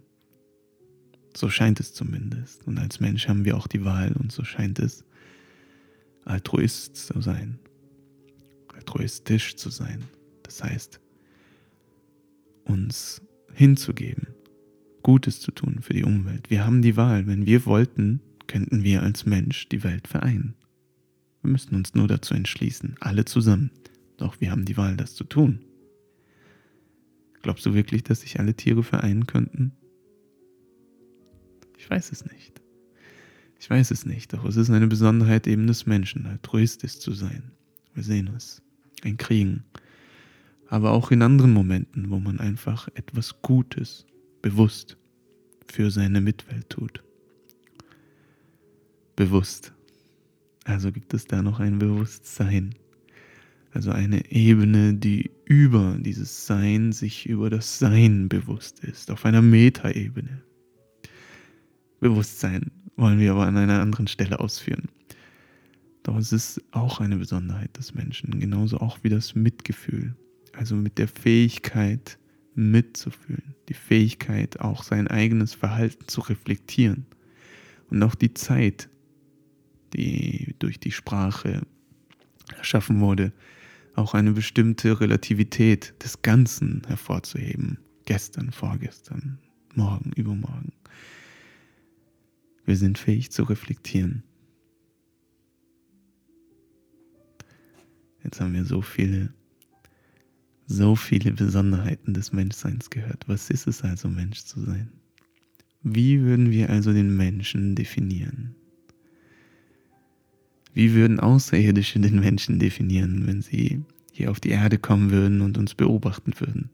So 1.36 1.48
scheint 1.48 1.80
es 1.80 1.94
zumindest. 1.94 2.66
Und 2.66 2.78
als 2.78 3.00
Mensch 3.00 3.28
haben 3.28 3.44
wir 3.44 3.56
auch 3.56 3.66
die 3.66 3.84
Wahl, 3.84 4.12
und 4.12 4.32
so 4.32 4.44
scheint 4.44 4.78
es, 4.78 5.04
Altruist 6.24 6.96
zu 6.96 7.20
sein, 7.20 7.58
altruistisch 8.74 9.56
zu 9.56 9.70
sein. 9.70 10.02
Das 10.42 10.62
heißt, 10.62 11.00
uns 12.64 13.22
hinzugeben, 13.52 14.28
Gutes 15.02 15.40
zu 15.40 15.52
tun 15.52 15.78
für 15.80 15.92
die 15.92 16.04
Umwelt. 16.04 16.50
Wir 16.50 16.64
haben 16.64 16.82
die 16.82 16.96
Wahl. 16.96 17.26
Wenn 17.26 17.46
wir 17.46 17.66
wollten, 17.66 18.20
könnten 18.46 18.82
wir 18.82 19.02
als 19.02 19.26
Mensch 19.26 19.68
die 19.68 19.84
Welt 19.84 20.08
vereinen. 20.08 20.54
Wir 21.42 21.50
müssen 21.50 21.74
uns 21.74 21.94
nur 21.94 22.08
dazu 22.08 22.34
entschließen, 22.34 22.96
alle 23.00 23.26
zusammen. 23.26 23.70
Doch 24.16 24.40
wir 24.40 24.50
haben 24.50 24.64
die 24.64 24.76
Wahl, 24.76 24.96
das 24.96 25.14
zu 25.14 25.24
tun. 25.24 25.60
Glaubst 27.44 27.66
du 27.66 27.74
wirklich, 27.74 28.02
dass 28.02 28.22
sich 28.22 28.40
alle 28.40 28.54
Tiere 28.54 28.82
vereinen 28.82 29.26
könnten? 29.26 29.72
Ich 31.76 31.90
weiß 31.90 32.10
es 32.10 32.24
nicht. 32.24 32.62
Ich 33.60 33.68
weiß 33.68 33.90
es 33.90 34.06
nicht, 34.06 34.32
doch 34.32 34.46
es 34.46 34.56
ist 34.56 34.70
eine 34.70 34.86
Besonderheit 34.86 35.46
eben 35.46 35.66
des 35.66 35.84
Menschen, 35.84 36.24
altruistisch 36.24 37.00
zu 37.00 37.12
sein. 37.12 37.52
Wir 37.92 38.02
sehen 38.02 38.30
es. 38.34 38.62
Ein 39.02 39.18
Kriegen. 39.18 39.62
Aber 40.68 40.92
auch 40.92 41.10
in 41.10 41.20
anderen 41.20 41.52
Momenten, 41.52 42.08
wo 42.08 42.18
man 42.18 42.40
einfach 42.40 42.88
etwas 42.94 43.42
Gutes, 43.42 44.06
bewusst 44.40 44.96
für 45.70 45.90
seine 45.90 46.22
Mitwelt 46.22 46.70
tut. 46.70 47.04
Bewusst. 49.16 49.74
Also 50.64 50.90
gibt 50.90 51.12
es 51.12 51.26
da 51.26 51.42
noch 51.42 51.60
ein 51.60 51.78
Bewusstsein. 51.78 52.74
Also 53.75 53.90
eine 53.90 54.31
Ebene, 54.31 54.95
die 54.95 55.33
über 55.45 55.97
dieses 55.99 56.47
Sein 56.47 56.93
sich 56.93 57.28
über 57.28 57.50
das 57.50 57.81
Sein 57.81 58.28
bewusst 58.28 58.78
ist, 58.85 59.11
auf 59.11 59.26
einer 59.26 59.43
Metaebene. 59.43 60.43
Bewusstsein 61.99 62.71
wollen 62.97 63.19
wir 63.19 63.33
aber 63.33 63.47
an 63.47 63.57
einer 63.57 63.81
anderen 63.81 64.07
Stelle 64.07 64.38
ausführen. 64.38 64.88
Doch 66.04 66.16
es 66.16 66.33
ist 66.33 66.62
auch 66.71 67.00
eine 67.00 67.16
Besonderheit 67.16 67.76
des 67.76 67.95
Menschen, 67.95 68.38
genauso 68.38 68.78
auch 68.78 68.99
wie 69.02 69.09
das 69.09 69.35
Mitgefühl, 69.35 70.14
also 70.52 70.76
mit 70.76 70.99
der 70.99 71.09
Fähigkeit 71.09 72.16
mitzufühlen, 72.54 73.57
die 73.69 73.75
Fähigkeit 73.75 74.61
auch 74.61 74.85
sein 74.85 75.09
eigenes 75.09 75.52
Verhalten 75.52 76.07
zu 76.07 76.21
reflektieren 76.21 77.07
und 77.90 78.00
auch 78.04 78.14
die 78.14 78.35
Zeit, 78.35 78.88
die 79.95 80.54
durch 80.61 80.78
die 80.78 80.93
Sprache 80.93 81.62
erschaffen 82.57 83.00
wurde, 83.00 83.33
auch 83.94 84.14
eine 84.14 84.32
bestimmte 84.32 85.00
Relativität 85.00 85.94
des 86.02 86.22
Ganzen 86.22 86.82
hervorzuheben. 86.86 87.78
Gestern, 88.06 88.52
vorgestern, 88.52 89.38
morgen, 89.74 90.12
übermorgen. 90.12 90.72
Wir 92.64 92.76
sind 92.76 92.98
fähig 92.98 93.30
zu 93.30 93.44
reflektieren. 93.44 94.22
Jetzt 98.22 98.40
haben 98.40 98.54
wir 98.54 98.64
so 98.64 98.80
viele, 98.80 99.34
so 100.66 100.96
viele 100.96 101.32
Besonderheiten 101.32 102.14
des 102.14 102.32
Menschseins 102.32 102.88
gehört. 102.88 103.28
Was 103.28 103.50
ist 103.50 103.66
es 103.66 103.82
also, 103.82 104.08
Mensch 104.08 104.44
zu 104.44 104.60
sein? 104.60 104.90
Wie 105.82 106.22
würden 106.22 106.50
wir 106.50 106.70
also 106.70 106.92
den 106.92 107.14
Menschen 107.14 107.74
definieren? 107.74 108.56
Wie 110.75 110.93
würden 110.93 111.21
Außerirdische 111.21 112.00
den 112.00 112.19
Menschen 112.19 112.59
definieren, 112.59 113.26
wenn 113.26 113.40
sie 113.40 113.83
hier 114.12 114.31
auf 114.31 114.40
die 114.40 114.50
Erde 114.50 114.76
kommen 114.76 115.12
würden 115.12 115.40
und 115.40 115.57
uns 115.57 115.75
beobachten 115.75 116.33
würden? 116.38 116.69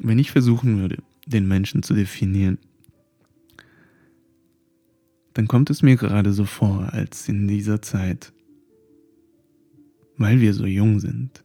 Wenn 0.00 0.20
ich 0.20 0.30
versuchen 0.30 0.78
würde, 0.78 1.02
den 1.26 1.46
Menschen 1.46 1.82
zu 1.82 1.94
definieren, 1.94 2.58
dann 5.34 5.48
kommt 5.48 5.70
es 5.70 5.82
mir 5.82 5.96
gerade 5.96 6.32
so 6.32 6.44
vor, 6.44 6.92
als 6.92 7.28
in 7.28 7.48
dieser 7.48 7.82
Zeit, 7.82 8.32
weil 10.16 10.40
wir 10.40 10.54
so 10.54 10.66
jung 10.66 11.00
sind, 11.00 11.42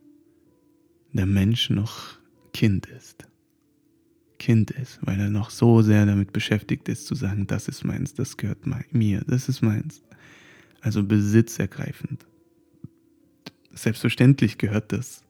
der 1.14 1.26
Mensch 1.26 1.70
noch 1.70 2.18
Kind 2.54 2.86
ist. 2.86 3.28
Kind 4.48 4.72
ist, 4.72 5.00
weil 5.02 5.20
er 5.20 5.30
noch 5.30 5.50
so 5.50 5.82
sehr 5.82 6.06
damit 6.06 6.32
beschäftigt 6.32 6.88
ist 6.88 7.06
zu 7.06 7.16
sagen, 7.16 7.48
das 7.48 7.68
ist 7.68 7.84
meins, 7.84 8.14
das 8.14 8.38
gehört 8.38 8.60
mir, 8.94 9.22
das 9.28 9.50
ist 9.50 9.62
meins. 9.62 10.02
Also 10.80 11.04
besitzergreifend. 11.04 12.26
Selbstverständlich 13.74 14.58
gehört 14.58 14.94
das, 14.94 15.22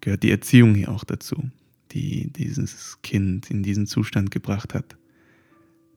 gehört 0.00 0.24
die 0.24 0.32
Erziehung 0.32 0.74
hier 0.74 0.90
auch 0.90 1.04
dazu, 1.04 1.52
die 1.92 2.32
dieses 2.32 3.00
Kind 3.02 3.48
in 3.48 3.62
diesen 3.62 3.86
Zustand 3.86 4.32
gebracht 4.32 4.74
hat. 4.74 4.96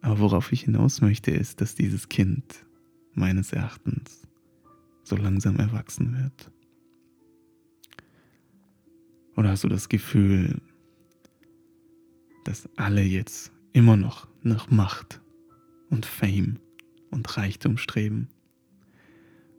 Aber 0.01 0.19
worauf 0.19 0.51
ich 0.51 0.61
hinaus 0.61 1.01
möchte, 1.01 1.31
ist, 1.31 1.61
dass 1.61 1.73
dieses 1.73 2.09
Kind 2.09 2.63
meines 3.15 3.53
Erachtens 3.53 4.21
so 5.01 5.15
langsam 5.15 5.55
erwachsen 5.55 6.15
wird. 6.15 6.51
Oder 9.35 9.49
hast 9.49 9.63
du 9.63 9.67
das 9.67 9.89
Gefühl, 9.89 10.61
dass 12.43 12.69
alle 12.77 13.01
jetzt 13.01 13.51
immer 13.73 13.97
noch 13.97 14.27
nach 14.43 14.69
Macht 14.69 15.21
und 15.89 16.05
Fame 16.05 16.59
und 17.09 17.37
Reichtum 17.37 17.77
streben? 17.77 18.29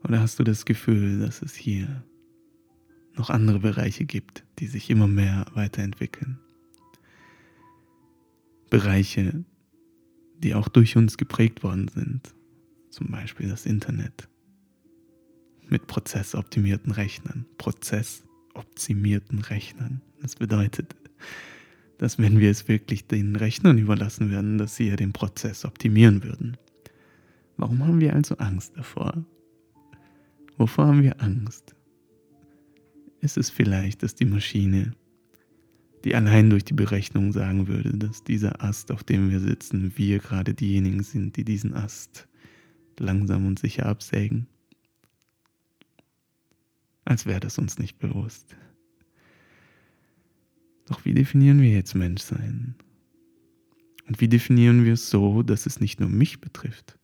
Oder 0.03 0.19
hast 0.19 0.39
du 0.39 0.43
das 0.43 0.65
Gefühl, 0.65 1.19
dass 1.19 1.41
es 1.41 1.55
hier 1.55 2.03
noch 3.15 3.29
andere 3.29 3.59
Bereiche 3.59 4.05
gibt, 4.05 4.43
die 4.59 4.67
sich 4.67 4.89
immer 4.89 5.07
mehr 5.07 5.45
weiterentwickeln? 5.53 6.39
Bereiche, 8.69 9.45
die 10.39 10.55
auch 10.55 10.67
durch 10.67 10.97
uns 10.97 11.17
geprägt 11.17 11.63
worden 11.63 11.87
sind, 11.87 12.33
zum 12.89 13.11
Beispiel 13.11 13.47
das 13.47 13.65
Internet 13.65 14.27
mit 15.69 15.87
prozessoptimierten 15.87 16.91
Rechnern. 16.91 17.45
Prozessoptimierten 17.57 19.39
Rechnern. 19.39 20.01
Das 20.21 20.35
bedeutet, 20.35 20.95
dass 22.03 22.19
wenn 22.19 22.37
wir 22.41 22.51
es 22.51 22.67
wirklich 22.67 23.07
den 23.07 23.37
Rechnern 23.37 23.77
überlassen 23.77 24.29
werden, 24.29 24.57
dass 24.57 24.75
sie 24.75 24.89
ja 24.89 24.97
den 24.97 25.13
Prozess 25.13 25.63
optimieren 25.63 26.21
würden. 26.21 26.57
Warum 27.55 27.87
haben 27.87 28.01
wir 28.01 28.13
also 28.13 28.35
Angst 28.39 28.75
davor? 28.75 29.23
Wovor 30.57 30.87
haben 30.87 31.01
wir 31.01 31.21
Angst? 31.21 31.73
Ist 33.21 33.37
es 33.37 33.49
vielleicht, 33.49 34.03
dass 34.03 34.15
die 34.15 34.25
Maschine, 34.25 34.91
die 36.03 36.13
allein 36.13 36.49
durch 36.49 36.65
die 36.65 36.73
Berechnung 36.73 37.31
sagen 37.31 37.69
würde, 37.69 37.97
dass 37.97 38.21
dieser 38.25 38.61
Ast, 38.61 38.91
auf 38.91 39.05
dem 39.05 39.29
wir 39.29 39.39
sitzen, 39.39 39.93
wir 39.95 40.19
gerade 40.19 40.53
diejenigen 40.53 41.03
sind, 41.03 41.37
die 41.37 41.45
diesen 41.45 41.73
Ast 41.73 42.27
langsam 42.99 43.45
und 43.45 43.59
sicher 43.59 43.85
absägen? 43.85 44.47
Als 47.05 47.25
wäre 47.25 47.39
das 47.39 47.57
uns 47.57 47.79
nicht 47.79 47.97
bewusst. 47.97 48.57
Doch 50.87 51.05
wie 51.05 51.13
definieren 51.13 51.61
wir 51.61 51.69
jetzt 51.69 51.95
Menschsein? 51.95 52.75
Und 54.07 54.19
wie 54.19 54.27
definieren 54.27 54.83
wir 54.83 54.93
es 54.93 55.09
so, 55.09 55.43
dass 55.43 55.65
es 55.65 55.79
nicht 55.79 55.99
nur 55.99 56.09
mich 56.09 56.41
betrifft, 56.41 56.99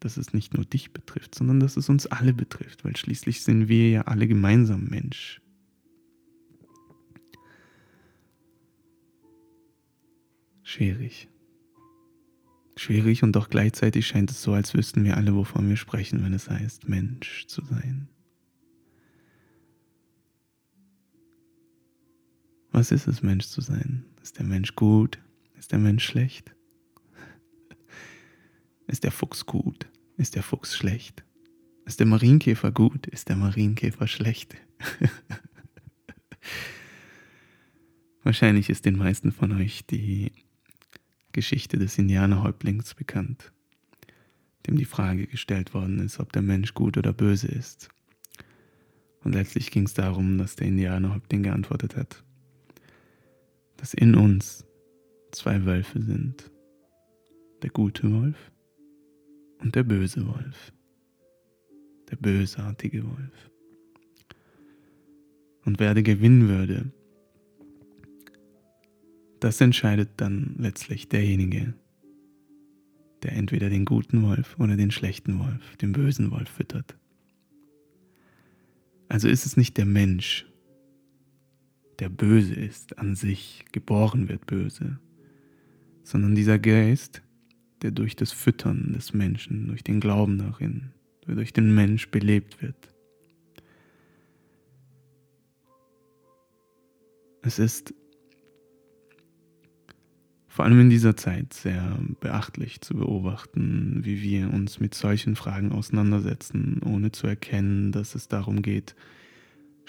dass 0.00 0.16
es 0.16 0.32
nicht 0.32 0.54
nur 0.54 0.64
dich 0.64 0.92
betrifft, 0.92 1.34
sondern 1.34 1.60
dass 1.60 1.76
es 1.76 1.88
uns 1.88 2.06
alle 2.06 2.32
betrifft, 2.32 2.84
weil 2.84 2.96
schließlich 2.96 3.42
sind 3.42 3.68
wir 3.68 3.90
ja 3.90 4.02
alle 4.02 4.26
gemeinsam 4.26 4.86
Mensch. 4.86 5.40
Schwierig. 10.62 11.28
Schwierig 12.76 13.22
und 13.22 13.32
doch 13.32 13.50
gleichzeitig 13.50 14.06
scheint 14.06 14.30
es 14.30 14.42
so, 14.42 14.52
als 14.52 14.74
wüssten 14.74 15.04
wir 15.04 15.16
alle, 15.16 15.34
wovon 15.34 15.68
wir 15.68 15.76
sprechen, 15.76 16.24
wenn 16.24 16.32
es 16.32 16.48
heißt, 16.48 16.88
Mensch 16.88 17.46
zu 17.46 17.64
sein. 17.64 18.08
Was 22.72 22.92
ist 22.92 23.08
es, 23.08 23.22
Mensch 23.22 23.46
zu 23.46 23.60
sein? 23.60 24.04
Ist 24.22 24.38
der 24.38 24.44
Mensch 24.46 24.76
gut? 24.76 25.18
Ist 25.58 25.72
der 25.72 25.78
Mensch 25.78 26.04
schlecht? 26.04 26.54
Ist 28.86 29.04
der 29.04 29.12
Fuchs 29.12 29.46
gut? 29.46 29.88
Ist 30.16 30.34
der 30.34 30.42
Fuchs 30.42 30.76
schlecht? 30.76 31.24
Ist 31.84 32.00
der 32.00 32.06
Marienkäfer 32.06 32.70
gut? 32.70 33.06
Ist 33.06 33.28
der 33.28 33.36
Marienkäfer 33.36 34.06
schlecht? 34.06 34.56
Wahrscheinlich 38.22 38.70
ist 38.70 38.84
den 38.84 38.96
meisten 38.96 39.32
von 39.32 39.52
euch 39.52 39.86
die 39.86 40.32
Geschichte 41.32 41.78
des 41.78 41.98
Indianerhäuptlings 41.98 42.94
bekannt, 42.94 43.52
dem 44.66 44.76
die 44.76 44.84
Frage 44.84 45.26
gestellt 45.26 45.74
worden 45.74 45.98
ist, 46.00 46.20
ob 46.20 46.32
der 46.32 46.42
Mensch 46.42 46.74
gut 46.74 46.96
oder 46.98 47.12
böse 47.12 47.48
ist. 47.48 47.88
Und 49.22 49.34
letztlich 49.34 49.70
ging 49.70 49.84
es 49.84 49.94
darum, 49.94 50.38
dass 50.38 50.56
der 50.56 50.68
Indianerhäuptling 50.68 51.42
geantwortet 51.42 51.96
hat, 51.96 52.22
dass 53.80 53.94
in 53.94 54.14
uns 54.14 54.66
zwei 55.32 55.64
Wölfe 55.64 56.02
sind. 56.02 56.50
Der 57.62 57.70
gute 57.70 58.12
Wolf 58.12 58.52
und 59.60 59.74
der 59.74 59.84
böse 59.84 60.26
Wolf. 60.26 60.72
Der 62.10 62.16
bösartige 62.16 63.04
Wolf. 63.04 63.50
Und 65.64 65.80
wer 65.80 65.94
gewinnen 65.94 66.48
würde, 66.48 66.90
das 69.40 69.60
entscheidet 69.60 70.10
dann 70.16 70.56
letztlich 70.58 71.08
derjenige, 71.08 71.72
der 73.22 73.32
entweder 73.32 73.70
den 73.70 73.86
guten 73.86 74.22
Wolf 74.22 74.58
oder 74.58 74.76
den 74.76 74.90
schlechten 74.90 75.38
Wolf, 75.38 75.76
den 75.78 75.92
bösen 75.92 76.30
Wolf 76.30 76.48
füttert. 76.50 76.96
Also 79.08 79.28
ist 79.28 79.46
es 79.46 79.56
nicht 79.56 79.76
der 79.76 79.86
Mensch, 79.86 80.49
der 82.00 82.08
böse 82.08 82.54
ist, 82.54 82.98
an 82.98 83.14
sich 83.14 83.64
geboren 83.72 84.28
wird 84.28 84.46
böse, 84.46 84.98
sondern 86.02 86.34
dieser 86.34 86.58
Geist, 86.58 87.22
der 87.82 87.90
durch 87.90 88.16
das 88.16 88.32
Füttern 88.32 88.92
des 88.94 89.12
Menschen, 89.12 89.68
durch 89.68 89.84
den 89.84 90.00
Glauben 90.00 90.38
darin, 90.38 90.90
durch 91.26 91.52
den 91.52 91.74
Mensch 91.74 92.10
belebt 92.10 92.62
wird. 92.62 92.94
Es 97.42 97.58
ist 97.58 97.94
vor 100.48 100.64
allem 100.64 100.80
in 100.80 100.90
dieser 100.90 101.16
Zeit 101.16 101.54
sehr 101.54 101.98
beachtlich 102.20 102.80
zu 102.80 102.94
beobachten, 102.94 104.00
wie 104.02 104.20
wir 104.20 104.52
uns 104.52 104.80
mit 104.80 104.94
solchen 104.94 105.36
Fragen 105.36 105.72
auseinandersetzen, 105.72 106.82
ohne 106.84 107.12
zu 107.12 107.26
erkennen, 107.26 107.92
dass 107.92 108.14
es 108.14 108.28
darum 108.28 108.60
geht, 108.60 108.94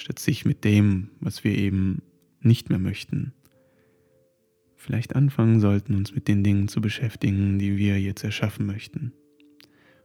statt 0.01 0.17
sich 0.17 0.45
mit 0.45 0.63
dem, 0.63 1.09
was 1.19 1.43
wir 1.43 1.55
eben 1.55 2.01
nicht 2.41 2.69
mehr 2.69 2.79
möchten, 2.79 3.33
vielleicht 4.75 5.15
anfangen 5.15 5.59
sollten, 5.59 5.93
uns 5.93 6.15
mit 6.15 6.27
den 6.27 6.43
Dingen 6.43 6.67
zu 6.67 6.81
beschäftigen, 6.81 7.59
die 7.59 7.77
wir 7.77 8.01
jetzt 8.01 8.23
erschaffen 8.23 8.65
möchten. 8.65 9.13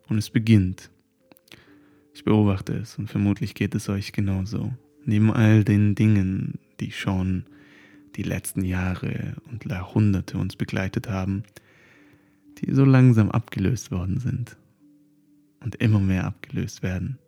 Und 0.06 0.18
es 0.18 0.28
beginnt. 0.28 0.90
Ich 2.12 2.24
beobachte 2.24 2.74
es 2.74 2.98
und 2.98 3.08
vermutlich 3.08 3.54
geht 3.54 3.74
es 3.74 3.88
euch 3.88 4.12
genauso. 4.12 4.74
Neben 5.06 5.32
all 5.32 5.64
den 5.64 5.94
Dingen, 5.94 6.58
die 6.78 6.92
schon 6.92 7.46
die 8.16 8.22
letzten 8.22 8.64
Jahre 8.64 9.36
und 9.50 9.64
Jahrhunderte 9.64 10.36
uns 10.36 10.56
begleitet 10.56 11.08
haben, 11.08 11.42
die 12.58 12.72
so 12.74 12.84
langsam 12.84 13.30
abgelöst 13.30 13.90
worden 13.90 14.18
sind 14.18 14.58
und 15.60 15.76
immer 15.76 16.00
mehr 16.00 16.24
abgelöst 16.24 16.82
werden 16.82 17.18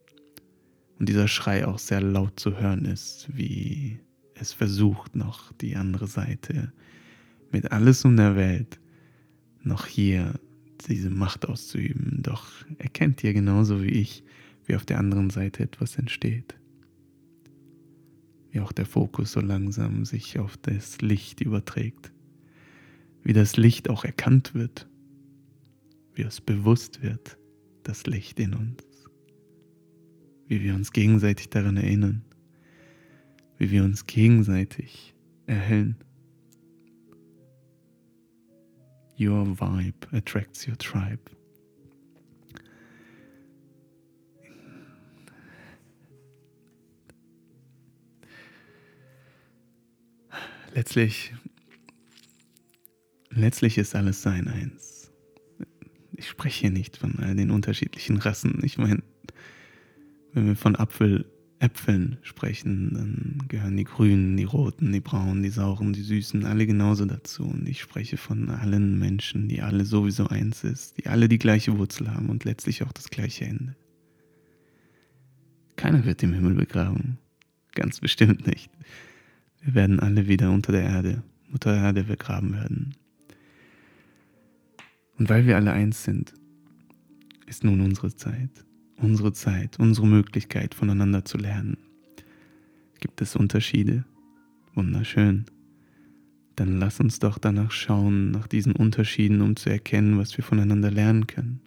und 0.98 1.08
dieser 1.08 1.28
Schrei 1.28 1.66
auch 1.66 1.78
sehr 1.78 2.00
laut 2.00 2.40
zu 2.40 2.58
hören 2.58 2.84
ist, 2.84 3.28
wie 3.32 4.00
es 4.34 4.52
versucht 4.52 5.14
noch 5.14 5.52
die 5.54 5.76
andere 5.76 6.06
Seite 6.06 6.72
mit 7.50 7.72
alles 7.72 8.04
um 8.04 8.16
der 8.16 8.36
Welt 8.36 8.78
noch 9.62 9.86
hier 9.86 10.34
diese 10.88 11.10
Macht 11.10 11.46
auszuüben. 11.46 12.22
Doch 12.22 12.50
erkennt 12.78 13.22
ihr 13.24 13.32
genauso 13.32 13.82
wie 13.82 13.90
ich, 13.90 14.22
wie 14.66 14.76
auf 14.76 14.84
der 14.84 14.98
anderen 14.98 15.30
Seite 15.30 15.62
etwas 15.62 15.96
entsteht. 15.96 16.56
Wie 18.50 18.60
auch 18.60 18.72
der 18.72 18.86
Fokus 18.86 19.32
so 19.32 19.40
langsam 19.40 20.04
sich 20.04 20.38
auf 20.38 20.56
das 20.58 21.00
Licht 21.00 21.40
überträgt. 21.40 22.12
Wie 23.22 23.32
das 23.32 23.56
Licht 23.56 23.90
auch 23.90 24.04
erkannt 24.04 24.54
wird. 24.54 24.88
Wie 26.14 26.22
es 26.22 26.40
bewusst 26.40 27.02
wird, 27.02 27.38
das 27.82 28.06
Licht 28.06 28.40
in 28.40 28.54
uns 28.54 28.87
wie 30.48 30.62
wir 30.62 30.74
uns 30.74 30.92
gegenseitig 30.92 31.50
daran 31.50 31.76
erinnern, 31.76 32.22
wie 33.58 33.70
wir 33.70 33.84
uns 33.84 34.06
gegenseitig 34.06 35.14
erhellen. 35.46 35.96
Your 39.20 39.46
vibe 39.46 40.06
attracts 40.12 40.66
your 40.66 40.78
tribe. 40.78 41.18
Letztlich, 50.74 51.34
letztlich 53.30 53.78
ist 53.78 53.96
alles 53.96 54.22
sein 54.22 54.46
eins. 54.46 55.10
Ich 56.12 56.28
spreche 56.28 56.60
hier 56.60 56.70
nicht 56.70 56.96
von 56.96 57.18
all 57.18 57.34
den 57.34 57.50
unterschiedlichen 57.50 58.18
Rassen. 58.18 58.60
Ich 58.62 58.78
meine, 58.78 59.02
wenn 60.38 60.46
wir 60.46 60.56
von 60.56 60.76
Apfel, 60.76 61.26
Äpfeln 61.58 62.18
sprechen, 62.22 62.92
dann 62.94 63.48
gehören 63.48 63.76
die 63.76 63.82
grünen, 63.82 64.36
die 64.36 64.44
roten, 64.44 64.92
die 64.92 65.00
braunen, 65.00 65.42
die 65.42 65.48
sauren, 65.48 65.92
die 65.92 66.02
süßen, 66.02 66.44
alle 66.44 66.64
genauso 66.64 67.04
dazu. 67.06 67.42
Und 67.42 67.68
ich 67.68 67.80
spreche 67.80 68.16
von 68.16 68.48
allen 68.48 69.00
Menschen, 69.00 69.48
die 69.48 69.60
alle 69.62 69.84
sowieso 69.84 70.28
eins 70.28 70.62
ist, 70.62 70.98
die 70.98 71.08
alle 71.08 71.28
die 71.28 71.38
gleiche 71.38 71.76
Wurzel 71.76 72.14
haben 72.14 72.28
und 72.30 72.44
letztlich 72.44 72.84
auch 72.84 72.92
das 72.92 73.10
gleiche 73.10 73.46
Ende. 73.46 73.74
Keiner 75.74 76.04
wird 76.04 76.22
im 76.22 76.32
Himmel 76.32 76.54
begraben. 76.54 77.18
Ganz 77.74 77.98
bestimmt 77.98 78.46
nicht. 78.46 78.70
Wir 79.60 79.74
werden 79.74 79.98
alle 79.98 80.28
wieder 80.28 80.52
unter 80.52 80.70
der 80.70 80.82
Erde, 80.82 81.24
Mutter 81.50 81.74
Erde 81.74 82.04
begraben 82.04 82.52
werden. 82.52 82.94
Und 85.18 85.28
weil 85.28 85.46
wir 85.46 85.56
alle 85.56 85.72
eins 85.72 86.04
sind, 86.04 86.32
ist 87.46 87.64
nun 87.64 87.80
unsere 87.80 88.14
Zeit 88.14 88.64
unsere 88.98 89.32
Zeit, 89.32 89.78
unsere 89.78 90.06
Möglichkeit 90.06 90.74
voneinander 90.74 91.24
zu 91.24 91.38
lernen. 91.38 91.78
Gibt 93.00 93.20
es 93.20 93.36
Unterschiede? 93.36 94.04
Wunderschön. 94.74 95.46
dann 96.56 96.78
lass 96.78 96.98
uns 96.98 97.20
doch 97.20 97.38
danach 97.38 97.70
schauen, 97.70 98.32
nach 98.32 98.48
diesen 98.48 98.72
Unterschieden, 98.72 99.42
um 99.42 99.54
zu 99.54 99.70
erkennen, 99.70 100.18
was 100.18 100.36
wir 100.36 100.42
voneinander 100.42 100.90
lernen 100.90 101.28
können. 101.28 101.60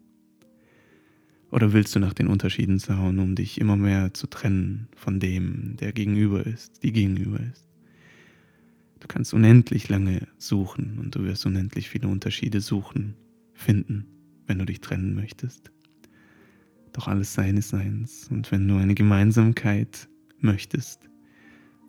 Oder 1.49 1.71
willst 1.73 1.95
du 1.95 1.99
nach 1.99 2.13
den 2.13 2.27
Unterschieden 2.27 2.79
schauen, 2.79 3.19
um 3.19 3.35
dich 3.35 3.59
immer 3.59 3.77
mehr 3.77 4.13
zu 4.13 4.27
trennen 4.27 4.87
von 4.95 5.19
dem, 5.19 5.77
der 5.77 5.93
gegenüber 5.93 6.45
ist, 6.45 6.83
die 6.83 6.91
gegenüber 6.91 7.39
ist? 7.39 7.67
Du 8.99 9.07
kannst 9.07 9.33
unendlich 9.33 9.89
lange 9.89 10.27
suchen 10.37 10.97
und 10.99 11.15
du 11.15 11.23
wirst 11.23 11.45
unendlich 11.45 11.89
viele 11.89 12.07
Unterschiede 12.07 12.61
suchen, 12.61 13.15
finden, 13.53 14.05
wenn 14.45 14.59
du 14.59 14.65
dich 14.65 14.81
trennen 14.81 15.15
möchtest. 15.15 15.71
Doch 16.93 17.07
alles 17.07 17.33
seines 17.33 17.69
Seins. 17.69 18.27
Und 18.29 18.51
wenn 18.51 18.67
du 18.67 18.77
eine 18.77 18.95
Gemeinsamkeit 18.95 20.09
möchtest, 20.39 21.09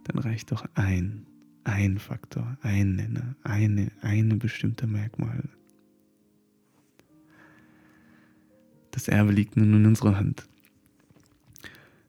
dann 0.05 0.19
reicht 0.19 0.53
doch 0.53 0.65
ein, 0.75 1.27
ein 1.65 1.99
Faktor, 1.99 2.57
ein 2.63 2.97
Nenner, 2.97 3.37
eine, 3.43 3.91
eine 4.01 4.37
bestimmte 4.37 4.87
Merkmal. 4.87 5.49
Das 8.91 9.09
Erbe 9.09 9.33
liegt 9.33 9.57
nun 9.57 9.75
in 9.75 9.87
unserer 9.87 10.17
Hand. 10.17 10.47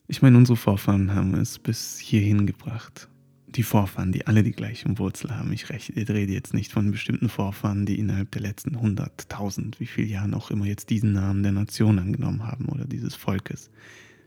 Ich 0.07 0.21
meine, 0.21 0.37
unsere 0.37 0.57
Vorfahren 0.57 1.13
haben 1.15 1.33
es 1.35 1.57
bis 1.57 1.97
hierhin 1.97 2.45
gebracht 2.45 3.07
die 3.55 3.63
Vorfahren, 3.63 4.11
die 4.11 4.27
alle 4.27 4.43
die 4.43 4.51
gleichen 4.51 4.97
Wurzel 4.97 5.35
haben. 5.35 5.51
Ich, 5.53 5.69
rede 5.69 6.31
jetzt 6.31 6.53
nicht 6.53 6.71
von 6.71 6.91
bestimmten 6.91 7.29
Vorfahren, 7.29 7.85
die 7.85 7.99
innerhalb 7.99 8.31
der 8.31 8.41
letzten 8.41 8.75
100.000, 8.75 9.79
wie 9.79 9.85
viele 9.85 10.07
Jahre 10.07 10.35
auch 10.35 10.51
immer 10.51 10.65
jetzt 10.65 10.89
diesen 10.89 11.13
Namen 11.13 11.43
der 11.43 11.51
Nation 11.51 11.99
angenommen 11.99 12.43
haben 12.43 12.65
oder 12.65 12.85
dieses 12.85 13.15
Volkes. 13.15 13.69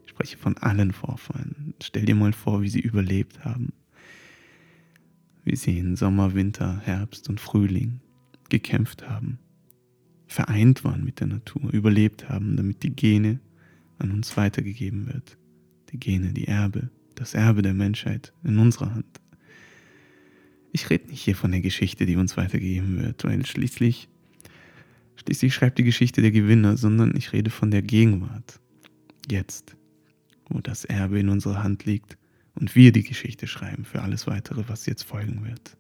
Ich 0.05 0.11
spreche 0.11 0.39
von 0.39 0.57
allen 0.59 0.93
Vorfahren. 0.93 1.75
Stell 1.83 2.05
dir 2.05 2.15
mal 2.15 2.33
vor, 2.33 2.63
wie 2.63 2.69
sie 2.69 2.81
überlebt 2.81 3.45
haben. 3.45 3.73
Wie 5.45 5.57
sie 5.57 5.79
in 5.79 5.97
Sommer, 5.97 6.35
Winter, 6.35 6.81
Herbst 6.85 7.29
und 7.29 7.41
Frühling 7.41 8.01
gekämpft 8.49 9.09
haben. 9.09 9.39
Vereint 10.27 10.85
waren 10.85 11.05
mit 11.05 11.21
der 11.21 11.29
Natur, 11.29 11.73
überlebt 11.73 12.29
haben, 12.29 12.57
damit 12.57 12.83
die 12.83 12.95
Gene 12.95 13.41
an 13.99 14.11
uns 14.11 14.37
weitergegeben 14.37 15.07
wird. 15.07 15.37
Die 15.91 15.99
Gene, 15.99 16.33
die 16.33 16.49
Erbe, 16.49 16.91
das 17.17 17.35
Erbe 17.35 17.63
der 17.63 17.75
Menschheit 17.75 18.33
in 18.45 18.59
unserer 18.59 18.95
Hand. 18.95 19.21
Ich 20.73 20.89
rede 20.91 21.09
nicht 21.09 21.23
hier 21.23 21.35
von 21.35 21.51
der 21.51 21.63
Geschichte, 21.63 22.07
die 22.07 22.17
uns 22.17 22.37
weitergegeben 22.37 23.03
wird, 23.03 23.25
weil 23.25 23.45
schließlich, 23.45 24.09
schließlich 25.17 25.55
schreibt 25.55 25.79
die 25.79 25.85
Geschichte 25.85 26.23
der 26.23 26.31
Gewinner, 26.31 26.77
sondern 26.77 27.17
ich 27.17 27.33
rede 27.33 27.51
von 27.51 27.71
der 27.71 27.83
Gegenwart. 27.83 28.61
Jetzt, 29.29 29.75
wo 30.49 30.61
das 30.61 30.85
Erbe 30.85 31.19
in 31.19 31.31
unserer 31.31 31.63
Hand 31.63 31.87
liegt 31.87 32.19
und 32.55 32.77
wir 32.77 32.93
die 32.93 33.03
Geschichte 33.03 33.47
schreiben 33.47 33.85
für 33.85 34.03
alles 34.03 34.27
weitere, 34.27 34.69
was 34.69 34.87
jetzt 34.87 35.05
folgen 35.05 35.45
wird. 35.45 35.77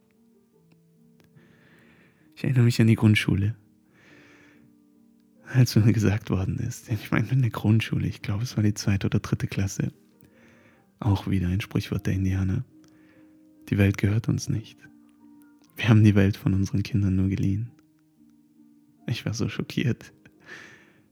Ich 2.35 2.45
erinnere 2.45 2.65
mich 2.65 2.81
an 2.81 2.87
die 2.87 2.97
Grundschule. 2.97 3.55
Als 5.53 5.77
mir 5.77 5.93
gesagt 5.93 6.31
worden 6.31 6.59
ist, 6.59 6.91
ich 6.91 7.11
meine 7.11 7.29
in 7.31 7.41
der 7.41 7.51
Grundschule, 7.51 8.07
ich 8.07 8.21
glaube 8.21 8.43
es 8.43 8.57
war 8.57 8.65
die 8.65 8.75
zweite 8.75 9.07
oder 9.07 9.21
dritte 9.21 9.47
Klasse, 9.47 9.93
auch 10.99 11.27
wieder 11.29 11.49
ein 11.49 11.61
Sprichwort 11.61 12.07
der 12.07 12.15
Indianer. 12.15 12.65
Die 13.69 13.79
Welt 13.79 13.99
gehört 13.99 14.29
uns 14.29 14.49
nicht. 14.49 14.79
Wir 15.77 15.89
haben 15.89 16.05
die 16.05 16.15
Welt 16.15 16.37
von 16.37 16.55
unseren 16.55 16.83
Kindern 16.83 17.17
nur 17.17 17.29
geliehen. 17.29 17.71
Ich 19.07 19.27
war 19.27 19.35
so 19.35 19.49
schockiert. 19.49 20.13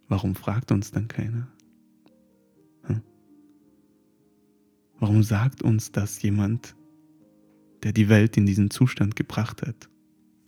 Warum 0.09 0.35
fragt 0.35 0.73
uns 0.73 0.91
dann 0.91 1.09
keiner? 1.09 1.49
Hm? 2.85 3.03
Warum 4.99 5.23
sagt 5.23 5.63
uns 5.63 5.93
das 5.93 6.21
jemand, 6.23 6.75
der 7.83 7.93
die 7.93 8.09
Welt 8.09 8.37
in 8.37 8.47
diesen 8.47 8.71
Zustand 8.71 9.17
gebracht 9.17 9.63
hat, 9.63 9.89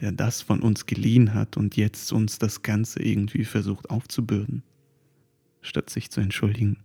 der 0.01 0.13
das 0.13 0.43
von 0.43 0.61
uns 0.61 0.87
geliehen 0.87 1.35
hat 1.35 1.57
und 1.57 1.77
jetzt 1.77 2.13
uns 2.13 2.39
das 2.39 2.63
Ganze 2.63 3.03
irgendwie 3.03 3.45
versucht 3.45 3.91
aufzubürden, 3.91 4.63
statt 5.61 5.91
sich 5.91 6.11
zu 6.11 6.21
entschuldigen, 6.21 6.79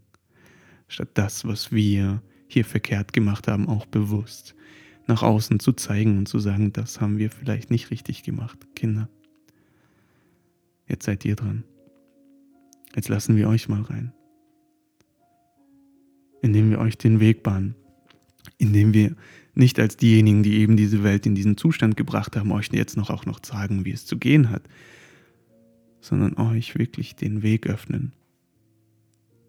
statt 0.87 1.09
das, 1.13 1.45
was 1.45 1.71
wir 1.71 2.21
hier 2.53 2.65
verkehrt 2.65 3.13
gemacht 3.13 3.47
haben, 3.47 3.67
auch 3.67 3.85
bewusst 3.85 4.55
nach 5.07 5.23
außen 5.23 5.59
zu 5.59 5.73
zeigen 5.73 6.17
und 6.17 6.27
zu 6.27 6.39
sagen, 6.39 6.73
das 6.73 7.01
haben 7.01 7.17
wir 7.17 7.29
vielleicht 7.31 7.71
nicht 7.71 7.91
richtig 7.91 8.23
gemacht, 8.23 8.57
Kinder. 8.75 9.09
Jetzt 10.87 11.05
seid 11.05 11.25
ihr 11.25 11.35
dran. 11.35 11.63
Jetzt 12.95 13.09
lassen 13.09 13.35
wir 13.35 13.47
euch 13.47 13.69
mal 13.69 13.81
rein. 13.81 14.13
Indem 16.41 16.69
wir 16.69 16.79
euch 16.79 16.97
den 16.97 17.19
Weg 17.19 17.43
bahnen. 17.43 17.75
Indem 18.57 18.93
wir 18.93 19.15
nicht 19.53 19.79
als 19.79 19.97
diejenigen, 19.97 20.43
die 20.43 20.59
eben 20.59 20.77
diese 20.77 21.03
Welt 21.03 21.25
in 21.25 21.35
diesen 21.35 21.57
Zustand 21.57 21.97
gebracht 21.97 22.35
haben, 22.35 22.51
euch 22.51 22.69
jetzt 22.71 22.97
noch 22.97 23.09
auch 23.09 23.25
noch 23.25 23.39
sagen, 23.43 23.85
wie 23.85 23.91
es 23.91 24.05
zu 24.05 24.17
gehen 24.17 24.49
hat, 24.49 24.63
sondern 25.99 26.37
euch 26.37 26.77
wirklich 26.77 27.15
den 27.15 27.43
Weg 27.43 27.67
öffnen. 27.67 28.13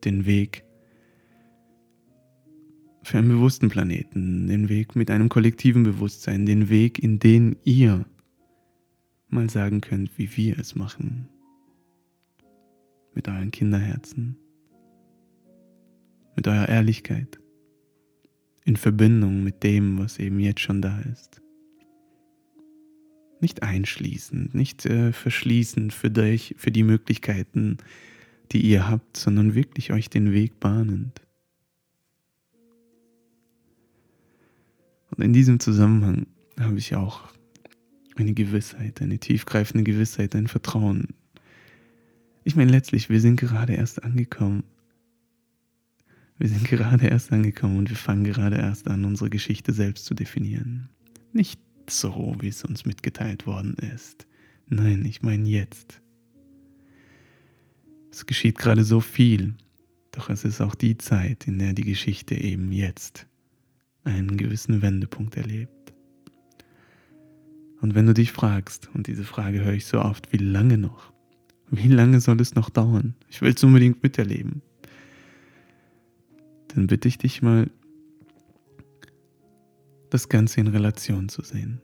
Den 0.04 0.26
Weg 0.26 0.64
für 3.02 3.18
einen 3.18 3.28
bewussten 3.28 3.68
Planeten, 3.68 4.46
den 4.46 4.68
Weg 4.68 4.96
mit 4.96 5.10
einem 5.10 5.28
kollektiven 5.28 5.82
Bewusstsein, 5.82 6.46
den 6.46 6.68
Weg, 6.68 6.98
in 6.98 7.18
den 7.18 7.56
ihr 7.64 8.04
mal 9.28 9.50
sagen 9.50 9.80
könnt, 9.80 10.16
wie 10.18 10.36
wir 10.36 10.58
es 10.58 10.74
machen. 10.74 11.28
Mit 13.14 13.28
euren 13.28 13.50
Kinderherzen, 13.50 14.36
mit 16.36 16.46
eurer 16.46 16.68
Ehrlichkeit, 16.68 17.38
in 18.64 18.76
Verbindung 18.76 19.42
mit 19.42 19.62
dem, 19.62 19.98
was 19.98 20.18
eben 20.18 20.38
jetzt 20.38 20.60
schon 20.60 20.80
da 20.80 21.00
ist. 21.12 21.42
Nicht 23.40 23.62
einschließend, 23.64 24.54
nicht 24.54 24.86
äh, 24.86 25.12
verschließend 25.12 25.92
für, 25.92 26.10
dich, 26.10 26.54
für 26.56 26.70
die 26.70 26.84
Möglichkeiten, 26.84 27.78
die 28.52 28.60
ihr 28.60 28.88
habt, 28.88 29.16
sondern 29.16 29.54
wirklich 29.54 29.92
euch 29.92 30.08
den 30.08 30.32
Weg 30.32 30.60
bahnend. 30.60 31.20
Und 35.16 35.22
in 35.22 35.32
diesem 35.32 35.60
Zusammenhang 35.60 36.26
habe 36.58 36.78
ich 36.78 36.94
auch 36.96 37.28
eine 38.16 38.32
Gewissheit, 38.32 39.00
eine 39.02 39.18
tiefgreifende 39.18 39.84
Gewissheit, 39.84 40.34
ein 40.34 40.48
Vertrauen. 40.48 41.08
Ich 42.44 42.56
meine, 42.56 42.70
letztlich, 42.70 43.08
wir 43.08 43.20
sind 43.20 43.36
gerade 43.36 43.74
erst 43.74 44.02
angekommen. 44.02 44.64
Wir 46.38 46.48
sind 46.48 46.64
gerade 46.68 47.06
erst 47.06 47.32
angekommen 47.32 47.78
und 47.78 47.90
wir 47.90 47.96
fangen 47.96 48.24
gerade 48.24 48.56
erst 48.56 48.88
an, 48.88 49.04
unsere 49.04 49.30
Geschichte 49.30 49.72
selbst 49.72 50.06
zu 50.06 50.14
definieren. 50.14 50.88
Nicht 51.32 51.60
so, 51.88 52.36
wie 52.40 52.48
es 52.48 52.64
uns 52.64 52.84
mitgeteilt 52.84 53.46
worden 53.46 53.74
ist. 53.94 54.26
Nein, 54.68 55.04
ich 55.04 55.22
meine 55.22 55.48
jetzt. 55.48 56.00
Es 58.10 58.26
geschieht 58.26 58.58
gerade 58.58 58.84
so 58.84 59.00
viel, 59.00 59.54
doch 60.10 60.30
es 60.30 60.44
ist 60.44 60.60
auch 60.60 60.74
die 60.74 60.98
Zeit, 60.98 61.46
in 61.46 61.58
der 61.58 61.72
die 61.72 61.84
Geschichte 61.84 62.34
eben 62.34 62.72
jetzt 62.72 63.26
einen 64.04 64.36
gewissen 64.36 64.82
Wendepunkt 64.82 65.36
erlebt. 65.36 65.92
Und 67.80 67.94
wenn 67.94 68.06
du 68.06 68.14
dich 68.14 68.32
fragst, 68.32 68.90
und 68.94 69.06
diese 69.06 69.24
Frage 69.24 69.64
höre 69.64 69.74
ich 69.74 69.86
so 69.86 70.00
oft, 70.00 70.32
wie 70.32 70.38
lange 70.38 70.78
noch? 70.78 71.12
Wie 71.70 71.88
lange 71.88 72.20
soll 72.20 72.40
es 72.40 72.54
noch 72.54 72.70
dauern? 72.70 73.14
Ich 73.28 73.40
will 73.40 73.52
es 73.54 73.64
unbedingt 73.64 74.02
miterleben. 74.02 74.62
Dann 76.68 76.86
bitte 76.86 77.08
ich 77.08 77.18
dich 77.18 77.42
mal, 77.42 77.70
das 80.10 80.28
Ganze 80.28 80.60
in 80.60 80.66
Relation 80.66 81.30
zu 81.30 81.42
sehen. 81.42 81.80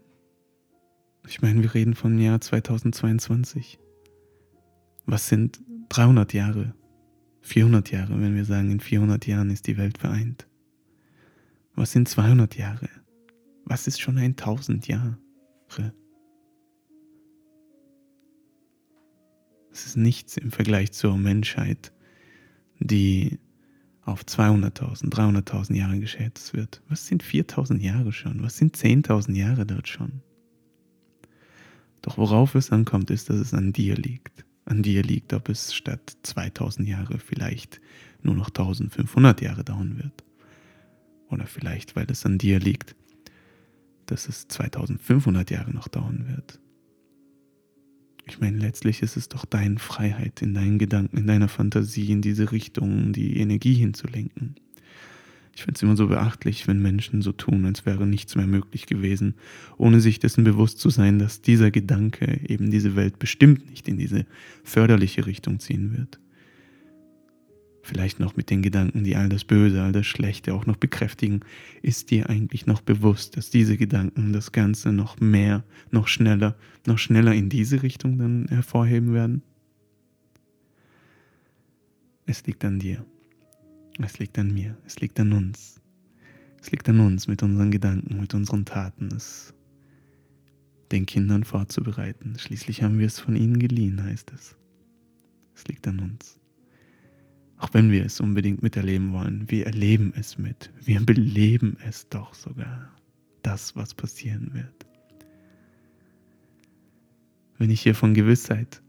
Ich 1.26 1.40
meine, 1.40 1.62
wir 1.62 1.72
reden 1.72 1.94
vom 1.94 2.18
Jahr 2.18 2.40
2022. 2.40 3.78
Was 5.06 5.28
sind 5.28 5.60
300 5.88 6.34
Jahre, 6.34 6.74
400 7.40 7.90
Jahre, 7.90 8.20
wenn 8.20 8.34
wir 8.34 8.44
sagen, 8.44 8.70
in 8.70 8.80
400 8.80 9.26
Jahren 9.26 9.50
ist 9.50 9.66
die 9.66 9.78
Welt 9.78 9.98
vereint? 9.98 10.47
Was 11.78 11.92
sind 11.92 12.08
200 12.08 12.56
Jahre? 12.56 12.88
Was 13.64 13.86
ist 13.86 14.00
schon 14.00 14.18
ein 14.18 14.32
1000 14.32 14.88
Jahre? 14.88 15.16
Es 19.70 19.86
ist 19.86 19.96
nichts 19.96 20.36
im 20.36 20.50
Vergleich 20.50 20.90
zur 20.90 21.16
Menschheit, 21.16 21.92
die 22.80 23.38
auf 24.02 24.24
200.000, 24.24 25.08
300.000 25.08 25.74
Jahre 25.76 26.00
geschätzt 26.00 26.52
wird. 26.52 26.82
Was 26.88 27.06
sind 27.06 27.22
4.000 27.22 27.78
Jahre 27.78 28.10
schon? 28.10 28.42
Was 28.42 28.56
sind 28.56 28.76
10.000 28.76 29.36
Jahre 29.36 29.64
dort 29.64 29.86
schon? 29.86 30.22
Doch 32.02 32.18
worauf 32.18 32.56
es 32.56 32.72
ankommt, 32.72 33.12
ist, 33.12 33.30
dass 33.30 33.36
es 33.36 33.54
an 33.54 33.72
dir 33.72 33.94
liegt. 33.94 34.44
An 34.64 34.82
dir 34.82 35.04
liegt, 35.04 35.32
ob 35.32 35.48
es 35.48 35.72
statt 35.72 36.16
2000 36.24 36.88
Jahre 36.88 37.20
vielleicht 37.20 37.80
nur 38.20 38.34
noch 38.34 38.48
1500 38.48 39.40
Jahre 39.42 39.62
dauern 39.62 39.96
wird. 39.96 40.24
Oder 41.30 41.46
vielleicht, 41.46 41.96
weil 41.96 42.06
es 42.10 42.24
an 42.24 42.38
dir 42.38 42.58
liegt, 42.58 42.96
dass 44.06 44.28
es 44.28 44.48
2500 44.48 45.50
Jahre 45.50 45.72
noch 45.72 45.88
dauern 45.88 46.26
wird. 46.28 46.58
Ich 48.26 48.40
meine, 48.40 48.58
letztlich 48.58 49.02
ist 49.02 49.16
es 49.16 49.28
doch 49.28 49.44
deine 49.46 49.78
Freiheit, 49.78 50.42
in 50.42 50.54
deinen 50.54 50.78
Gedanken, 50.78 51.16
in 51.16 51.26
deiner 51.26 51.48
Fantasie 51.48 52.12
in 52.12 52.20
diese 52.20 52.52
Richtung 52.52 53.12
die 53.12 53.38
Energie 53.38 53.74
hinzulenken. 53.74 54.56
Ich 55.54 55.64
finde 55.64 55.76
es 55.76 55.82
immer 55.82 55.96
so 55.96 56.06
beachtlich, 56.06 56.68
wenn 56.68 56.80
Menschen 56.80 57.20
so 57.20 57.32
tun, 57.32 57.64
als 57.66 57.84
wäre 57.84 58.06
nichts 58.06 58.36
mehr 58.36 58.46
möglich 58.46 58.86
gewesen, 58.86 59.34
ohne 59.76 60.00
sich 60.00 60.20
dessen 60.20 60.44
bewusst 60.44 60.78
zu 60.78 60.88
sein, 60.88 61.18
dass 61.18 61.40
dieser 61.40 61.70
Gedanke 61.70 62.40
eben 62.46 62.70
diese 62.70 62.94
Welt 62.94 63.18
bestimmt 63.18 63.68
nicht 63.68 63.88
in 63.88 63.96
diese 63.96 64.24
förderliche 64.62 65.26
Richtung 65.26 65.58
ziehen 65.58 65.96
wird. 65.96 66.20
Vielleicht 67.88 68.20
noch 68.20 68.36
mit 68.36 68.50
den 68.50 68.60
Gedanken, 68.60 69.02
die 69.02 69.16
all 69.16 69.30
das 69.30 69.44
Böse, 69.44 69.82
all 69.82 69.92
das 69.92 70.04
Schlechte 70.04 70.52
auch 70.52 70.66
noch 70.66 70.76
bekräftigen, 70.76 71.40
ist 71.80 72.10
dir 72.10 72.28
eigentlich 72.28 72.66
noch 72.66 72.82
bewusst, 72.82 73.38
dass 73.38 73.48
diese 73.48 73.78
Gedanken 73.78 74.34
das 74.34 74.52
Ganze 74.52 74.92
noch 74.92 75.20
mehr, 75.20 75.64
noch 75.90 76.06
schneller, 76.06 76.54
noch 76.86 76.98
schneller 76.98 77.32
in 77.32 77.48
diese 77.48 77.82
Richtung 77.82 78.18
dann 78.18 78.46
hervorheben 78.50 79.14
werden? 79.14 79.40
Es 82.26 82.46
liegt 82.46 82.62
an 82.66 82.78
dir. 82.78 83.06
Es 84.02 84.18
liegt 84.18 84.38
an 84.38 84.52
mir, 84.52 84.76
es 84.84 85.00
liegt 85.00 85.18
an 85.18 85.32
uns. 85.32 85.80
Es 86.60 86.70
liegt 86.70 86.90
an 86.90 87.00
uns 87.00 87.26
mit 87.26 87.42
unseren 87.42 87.70
Gedanken, 87.70 88.20
mit 88.20 88.34
unseren 88.34 88.66
Taten, 88.66 89.08
es 89.16 89.54
den 90.92 91.06
Kindern 91.06 91.42
vorzubereiten. 91.42 92.36
Schließlich 92.38 92.82
haben 92.82 92.98
wir 92.98 93.06
es 93.06 93.18
von 93.18 93.34
ihnen 93.34 93.58
geliehen, 93.58 94.04
heißt 94.04 94.30
es. 94.34 94.56
Es 95.54 95.66
liegt 95.68 95.88
an 95.88 96.00
uns. 96.00 96.38
Auch 97.58 97.74
wenn 97.74 97.90
wir 97.90 98.04
es 98.04 98.20
unbedingt 98.20 98.62
miterleben 98.62 99.12
wollen, 99.12 99.44
wir 99.48 99.66
erleben 99.66 100.12
es 100.16 100.38
mit. 100.38 100.70
Wir 100.84 101.00
beleben 101.00 101.76
es 101.86 102.08
doch 102.08 102.34
sogar. 102.34 102.92
Das, 103.42 103.74
was 103.76 103.94
passieren 103.94 104.50
wird. 104.54 104.86
Wenn 107.58 107.70
ich 107.70 107.80
hier 107.80 107.94
von 107.94 108.14
Gewissheit 108.14 108.80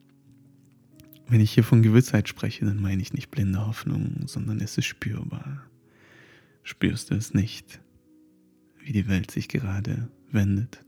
wenn 1.30 1.42
ich 1.42 1.52
hier 1.52 1.64
von 1.64 1.84
Gewissheit 1.84 2.28
spreche, 2.28 2.66
dann 2.66 2.82
meine 2.82 3.04
ich 3.04 3.14
nicht 3.14 3.30
blinde 3.30 3.66
Hoffnung, 3.66 4.24
sondern 4.26 4.60
es 4.60 4.80
ist 4.80 4.86
spürbar. 4.86 5.64
Spürst 6.64 7.12
du 7.12 7.16
es 7.16 7.36
nicht, 7.36 7.80
wie 8.84 8.92
die 8.92 9.08
Welt 9.08 9.30
sich 9.30 9.48
gerade 9.48 10.10
wendet? 10.32 10.84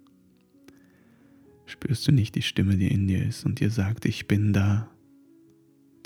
Spürst 1.67 2.07
du 2.07 2.11
nicht 2.11 2.33
die 2.33 2.41
Stimme, 2.41 2.75
die 2.75 2.91
in 2.91 3.07
dir 3.07 3.23
ist 3.23 3.45
und 3.45 3.59
dir 3.59 3.69
sagt, 3.69 4.05
ich 4.05 4.27
bin 4.27 4.51
da? 4.51 4.89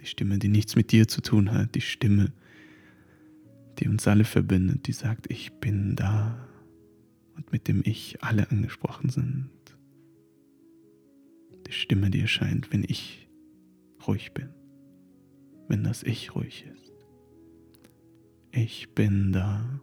Die 0.06 0.10
Stimme, 0.12 0.38
die 0.38 0.50
nichts 0.50 0.76
mit 0.76 0.92
dir 0.92 1.08
zu 1.08 1.20
tun 1.22 1.52
hat, 1.52 1.74
die 1.74 1.82
Stimme, 1.82 2.32
die 3.80 3.88
uns 3.88 4.08
alle 4.08 4.24
verbindet, 4.24 4.86
die 4.86 4.92
sagt, 4.92 5.32
ich 5.32 5.54
bin 5.54 5.96
da 5.96 6.48
und 7.36 7.52
mit 7.52 7.68
dem 7.68 7.82
Ich 7.84 8.22
alle 8.24 8.52
angesprochen 8.52 9.10
sind. 9.10 9.50
Die 11.66 11.72
Stimme, 11.72 12.12
die 12.12 12.20
erscheint, 12.20 12.72
wenn 12.72 12.84
ich 12.84 13.28
ruhig 14.06 14.32
bin, 14.32 14.50
wenn 15.70 15.84
das 15.84 16.04
Ich 16.04 16.36
ruhig 16.36 16.68
ist. 16.72 16.94
Ich 18.52 18.94
bin 18.94 19.32
da. 19.32 19.82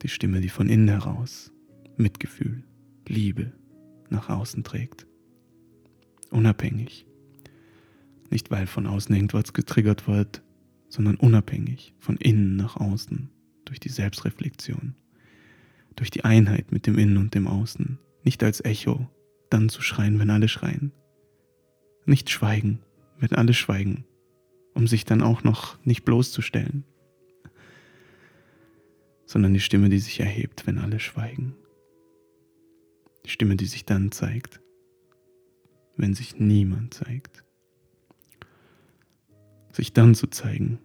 Die 0.00 0.08
Stimme, 0.08 0.40
die 0.40 0.48
von 0.48 0.70
innen 0.70 0.88
heraus 0.88 1.52
Mitgefühl, 1.98 2.64
Liebe 3.06 3.52
nach 4.08 4.30
außen 4.30 4.64
trägt. 4.64 5.09
Unabhängig. 6.30 7.06
Nicht 8.30 8.50
weil 8.50 8.66
von 8.66 8.86
außen 8.86 9.14
irgendwas 9.14 9.52
getriggert 9.52 10.06
wird, 10.06 10.42
sondern 10.88 11.16
unabhängig 11.16 11.94
von 11.98 12.16
innen 12.16 12.56
nach 12.56 12.76
außen 12.76 13.30
durch 13.64 13.80
die 13.80 13.88
Selbstreflexion, 13.88 14.94
durch 15.96 16.10
die 16.10 16.24
Einheit 16.24 16.72
mit 16.72 16.86
dem 16.86 16.98
Innen 16.98 17.16
und 17.16 17.34
dem 17.34 17.46
Außen, 17.46 17.98
nicht 18.24 18.42
als 18.42 18.64
Echo 18.64 19.08
dann 19.50 19.68
zu 19.68 19.82
schreien, 19.82 20.18
wenn 20.18 20.30
alle 20.30 20.48
schreien. 20.48 20.92
Nicht 22.06 22.30
schweigen, 22.30 22.80
wenn 23.18 23.32
alle 23.32 23.54
schweigen, 23.54 24.04
um 24.74 24.86
sich 24.86 25.04
dann 25.04 25.22
auch 25.22 25.42
noch 25.44 25.84
nicht 25.84 26.04
bloßzustellen, 26.04 26.84
sondern 29.26 29.54
die 29.54 29.60
Stimme, 29.60 29.88
die 29.88 29.98
sich 29.98 30.20
erhebt, 30.20 30.66
wenn 30.66 30.78
alle 30.78 30.98
schweigen. 30.98 31.54
Die 33.24 33.30
Stimme, 33.30 33.56
die 33.56 33.66
sich 33.66 33.84
dann 33.84 34.10
zeigt, 34.10 34.60
wenn 36.00 36.14
sich 36.14 36.38
niemand 36.38 36.94
zeigt. 36.94 37.44
Sich 39.72 39.92
dann 39.92 40.14
zu 40.14 40.26
zeigen, 40.26 40.78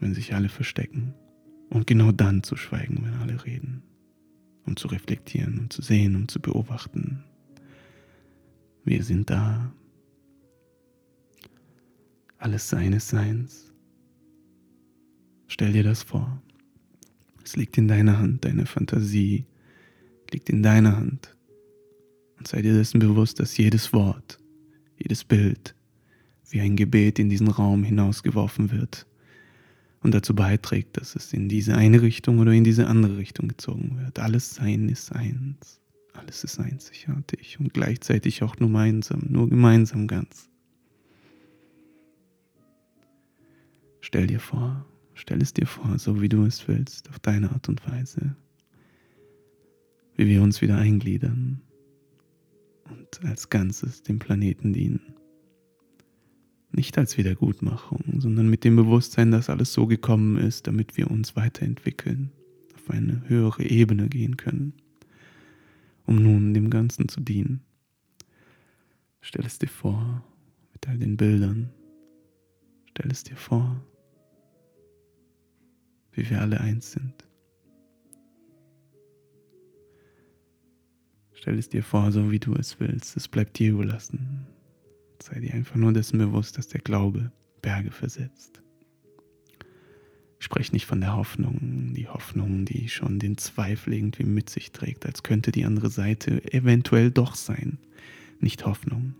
wenn 0.00 0.14
sich 0.14 0.34
alle 0.34 0.48
verstecken. 0.48 1.14
Und 1.70 1.86
genau 1.86 2.12
dann 2.12 2.42
zu 2.42 2.56
schweigen, 2.56 3.04
wenn 3.04 3.14
alle 3.14 3.44
reden 3.44 3.82
um 4.68 4.76
zu 4.76 4.86
reflektieren, 4.88 5.58
um 5.58 5.70
zu 5.70 5.82
sehen, 5.82 6.14
um 6.14 6.28
zu 6.28 6.40
beobachten. 6.40 7.24
Wir 8.84 9.02
sind 9.02 9.30
da. 9.30 9.72
Alles 12.36 12.68
seines 12.68 13.08
Seins. 13.08 13.72
Stell 15.48 15.72
dir 15.72 15.82
das 15.82 16.04
vor. 16.04 16.40
Es 17.42 17.56
liegt 17.56 17.76
in 17.78 17.88
deiner 17.88 18.18
Hand, 18.18 18.44
deine 18.44 18.66
Fantasie 18.66 19.46
liegt 20.30 20.50
in 20.50 20.62
deiner 20.62 20.96
Hand. 20.96 21.36
Und 22.38 22.46
sei 22.46 22.62
dir 22.62 22.72
dessen 22.72 23.00
bewusst, 23.00 23.40
dass 23.40 23.56
jedes 23.56 23.92
Wort, 23.92 24.38
jedes 24.96 25.24
Bild 25.24 25.74
wie 26.50 26.60
ein 26.60 26.76
Gebet 26.76 27.18
in 27.18 27.28
diesen 27.28 27.48
Raum 27.48 27.84
hinausgeworfen 27.84 28.70
wird 28.70 29.06
und 30.00 30.14
dazu 30.14 30.34
beiträgt, 30.34 30.96
dass 30.96 31.16
es 31.16 31.32
in 31.32 31.48
diese 31.48 31.74
eine 31.74 32.00
Richtung 32.00 32.38
oder 32.38 32.52
in 32.52 32.64
diese 32.64 32.86
andere 32.86 33.18
Richtung 33.18 33.48
gezogen 33.48 33.98
wird. 34.00 34.18
Alles 34.18 34.54
Sein 34.54 34.88
ist 34.88 35.12
eins. 35.12 35.80
Alles 36.14 36.42
ist 36.44 36.58
einzigartig 36.58 37.60
und 37.60 37.74
gleichzeitig 37.74 38.42
auch 38.42 38.56
nur 38.58 38.68
gemeinsam, 38.68 39.24
nur 39.28 39.48
gemeinsam 39.48 40.06
ganz. 40.08 40.48
Stell 44.00 44.26
dir 44.26 44.40
vor, 44.40 44.86
stell 45.14 45.42
es 45.42 45.52
dir 45.52 45.66
vor, 45.66 45.98
so 45.98 46.20
wie 46.20 46.28
du 46.28 46.44
es 46.44 46.66
willst, 46.66 47.10
auf 47.10 47.18
deine 47.18 47.50
Art 47.50 47.68
und 47.68 47.86
Weise, 47.88 48.34
wie 50.16 50.26
wir 50.26 50.42
uns 50.42 50.60
wieder 50.60 50.78
eingliedern 50.78 51.60
und 52.90 53.24
als 53.24 53.50
Ganzes 53.50 54.02
dem 54.02 54.18
Planeten 54.18 54.72
dienen. 54.72 55.14
Nicht 56.70 56.98
als 56.98 57.16
Wiedergutmachung, 57.16 58.20
sondern 58.20 58.48
mit 58.48 58.64
dem 58.64 58.76
Bewusstsein, 58.76 59.30
dass 59.30 59.50
alles 59.50 59.72
so 59.72 59.86
gekommen 59.86 60.36
ist, 60.36 60.66
damit 60.66 60.96
wir 60.96 61.10
uns 61.10 61.34
weiterentwickeln, 61.34 62.30
auf 62.74 62.90
eine 62.90 63.22
höhere 63.28 63.64
Ebene 63.64 64.08
gehen 64.08 64.36
können, 64.36 64.74
um 66.04 66.16
nun 66.16 66.54
dem 66.54 66.70
Ganzen 66.70 67.08
zu 67.08 67.20
dienen. 67.20 67.62
Stell 69.20 69.44
es 69.44 69.58
dir 69.58 69.68
vor, 69.68 70.24
mit 70.72 70.88
all 70.88 70.98
den 70.98 71.16
Bildern. 71.16 71.70
Stell 72.90 73.10
es 73.10 73.24
dir 73.24 73.36
vor, 73.36 73.84
wie 76.12 76.28
wir 76.28 76.40
alle 76.40 76.60
eins 76.60 76.92
sind. 76.92 77.17
Stell 81.48 81.58
es 81.58 81.70
dir 81.70 81.82
vor, 81.82 82.12
so 82.12 82.30
wie 82.30 82.38
du 82.38 82.52
es 82.56 82.78
willst. 82.78 83.16
Es 83.16 83.26
bleibt 83.26 83.58
dir 83.58 83.70
überlassen. 83.70 84.46
Sei 85.18 85.40
dir 85.40 85.54
einfach 85.54 85.76
nur 85.76 85.94
dessen 85.94 86.18
bewusst, 86.18 86.58
dass 86.58 86.68
der 86.68 86.82
Glaube 86.82 87.32
Berge 87.62 87.90
versetzt. 87.90 88.60
Ich 90.38 90.44
spreche 90.44 90.72
nicht 90.72 90.84
von 90.84 91.00
der 91.00 91.16
Hoffnung, 91.16 91.94
die 91.94 92.06
Hoffnung, 92.06 92.66
die 92.66 92.90
schon 92.90 93.18
den 93.18 93.38
Zweifel 93.38 93.94
irgendwie 93.94 94.24
mit 94.24 94.50
sich 94.50 94.72
trägt, 94.72 95.06
als 95.06 95.22
könnte 95.22 95.50
die 95.50 95.64
andere 95.64 95.88
Seite 95.88 96.42
eventuell 96.52 97.10
doch 97.10 97.34
sein. 97.34 97.78
Nicht 98.40 98.66
Hoffnung, 98.66 99.14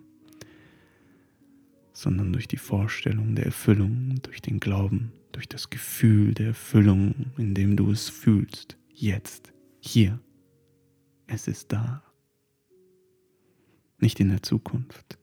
sondern 1.94 2.34
durch 2.34 2.46
die 2.46 2.58
Vorstellung 2.58 3.36
der 3.36 3.46
Erfüllung, 3.46 4.16
durch 4.20 4.42
den 4.42 4.60
Glauben, 4.60 5.12
durch 5.32 5.48
das 5.48 5.70
Gefühl 5.70 6.34
der 6.34 6.48
Erfüllung, 6.48 7.32
in 7.38 7.54
dem 7.54 7.74
du 7.74 7.90
es 7.90 8.10
fühlst. 8.10 8.76
Jetzt, 8.92 9.54
hier. 9.80 10.20
Es 11.26 11.48
ist 11.48 11.72
da. 11.72 12.02
Nicht 14.00 14.20
in 14.20 14.28
der 14.28 14.42
Zukunft. 14.42 15.18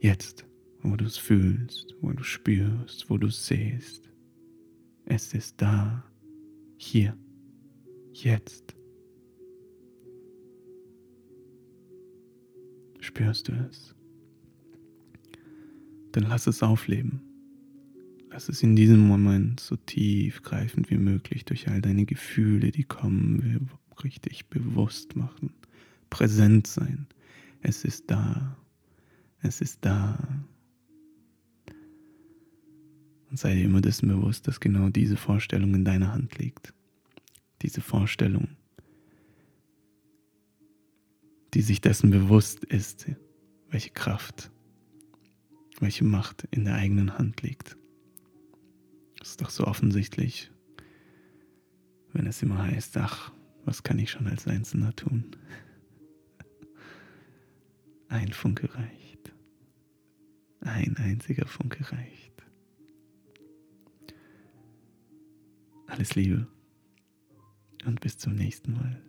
Jetzt, 0.00 0.46
wo 0.82 0.94
du 0.94 1.04
es 1.04 1.16
fühlst, 1.16 1.96
wo 2.00 2.12
du 2.12 2.22
spürst, 2.22 3.10
wo 3.10 3.18
du 3.18 3.28
siehst. 3.28 4.08
Es 5.04 5.34
ist 5.34 5.60
da, 5.60 6.04
hier, 6.76 7.16
jetzt. 8.12 8.76
Spürst 13.00 13.48
du 13.48 13.52
es? 13.68 13.96
Dann 16.12 16.24
lass 16.24 16.46
es 16.46 16.62
aufleben. 16.62 17.20
Lass 18.30 18.48
es 18.48 18.62
in 18.62 18.76
diesem 18.76 19.00
Moment 19.00 19.58
so 19.58 19.74
tiefgreifend 19.74 20.90
wie 20.90 20.98
möglich 20.98 21.44
durch 21.44 21.66
all 21.68 21.80
deine 21.80 22.04
Gefühle, 22.04 22.70
die 22.70 22.84
kommen, 22.84 23.70
richtig 24.04 24.46
bewusst 24.46 25.16
machen. 25.16 25.52
Präsent 26.10 26.66
sein. 26.66 27.06
Es 27.60 27.84
ist 27.84 28.10
da 28.10 28.58
es 29.42 29.60
ist 29.60 29.84
da. 29.84 30.18
Und 33.30 33.38
sei 33.38 33.54
dir 33.54 33.64
immer 33.64 33.80
dessen 33.80 34.08
bewusst, 34.08 34.48
dass 34.48 34.60
genau 34.60 34.88
diese 34.88 35.16
Vorstellung 35.16 35.74
in 35.74 35.84
deiner 35.84 36.12
Hand 36.12 36.38
liegt. 36.38 36.72
Diese 37.62 37.80
Vorstellung, 37.80 38.48
die 41.54 41.62
sich 41.62 41.80
dessen 41.80 42.10
bewusst 42.10 42.64
ist, 42.64 43.06
welche 43.70 43.90
Kraft, 43.90 44.50
welche 45.80 46.04
Macht 46.04 46.44
in 46.50 46.64
der 46.64 46.74
eigenen 46.74 47.18
Hand 47.18 47.42
liegt. 47.42 47.76
ist 49.20 49.42
doch 49.42 49.50
so 49.50 49.64
offensichtlich, 49.64 50.50
wenn 52.12 52.26
es 52.26 52.42
immer 52.42 52.62
heißt, 52.62 52.96
ach, 52.96 53.32
was 53.64 53.82
kann 53.82 53.98
ich 53.98 54.10
schon 54.10 54.26
als 54.26 54.46
Einzelner 54.46 54.96
tun? 54.96 55.36
Ein 58.08 58.32
Funke 58.32 58.74
reicht. 58.74 59.32
Ein 60.60 60.96
einziger 60.96 61.46
Funke 61.46 61.90
reicht. 61.92 62.32
Alles 65.86 66.14
Liebe 66.14 66.46
und 67.86 68.00
bis 68.00 68.18
zum 68.18 68.34
nächsten 68.34 68.72
Mal. 68.72 69.02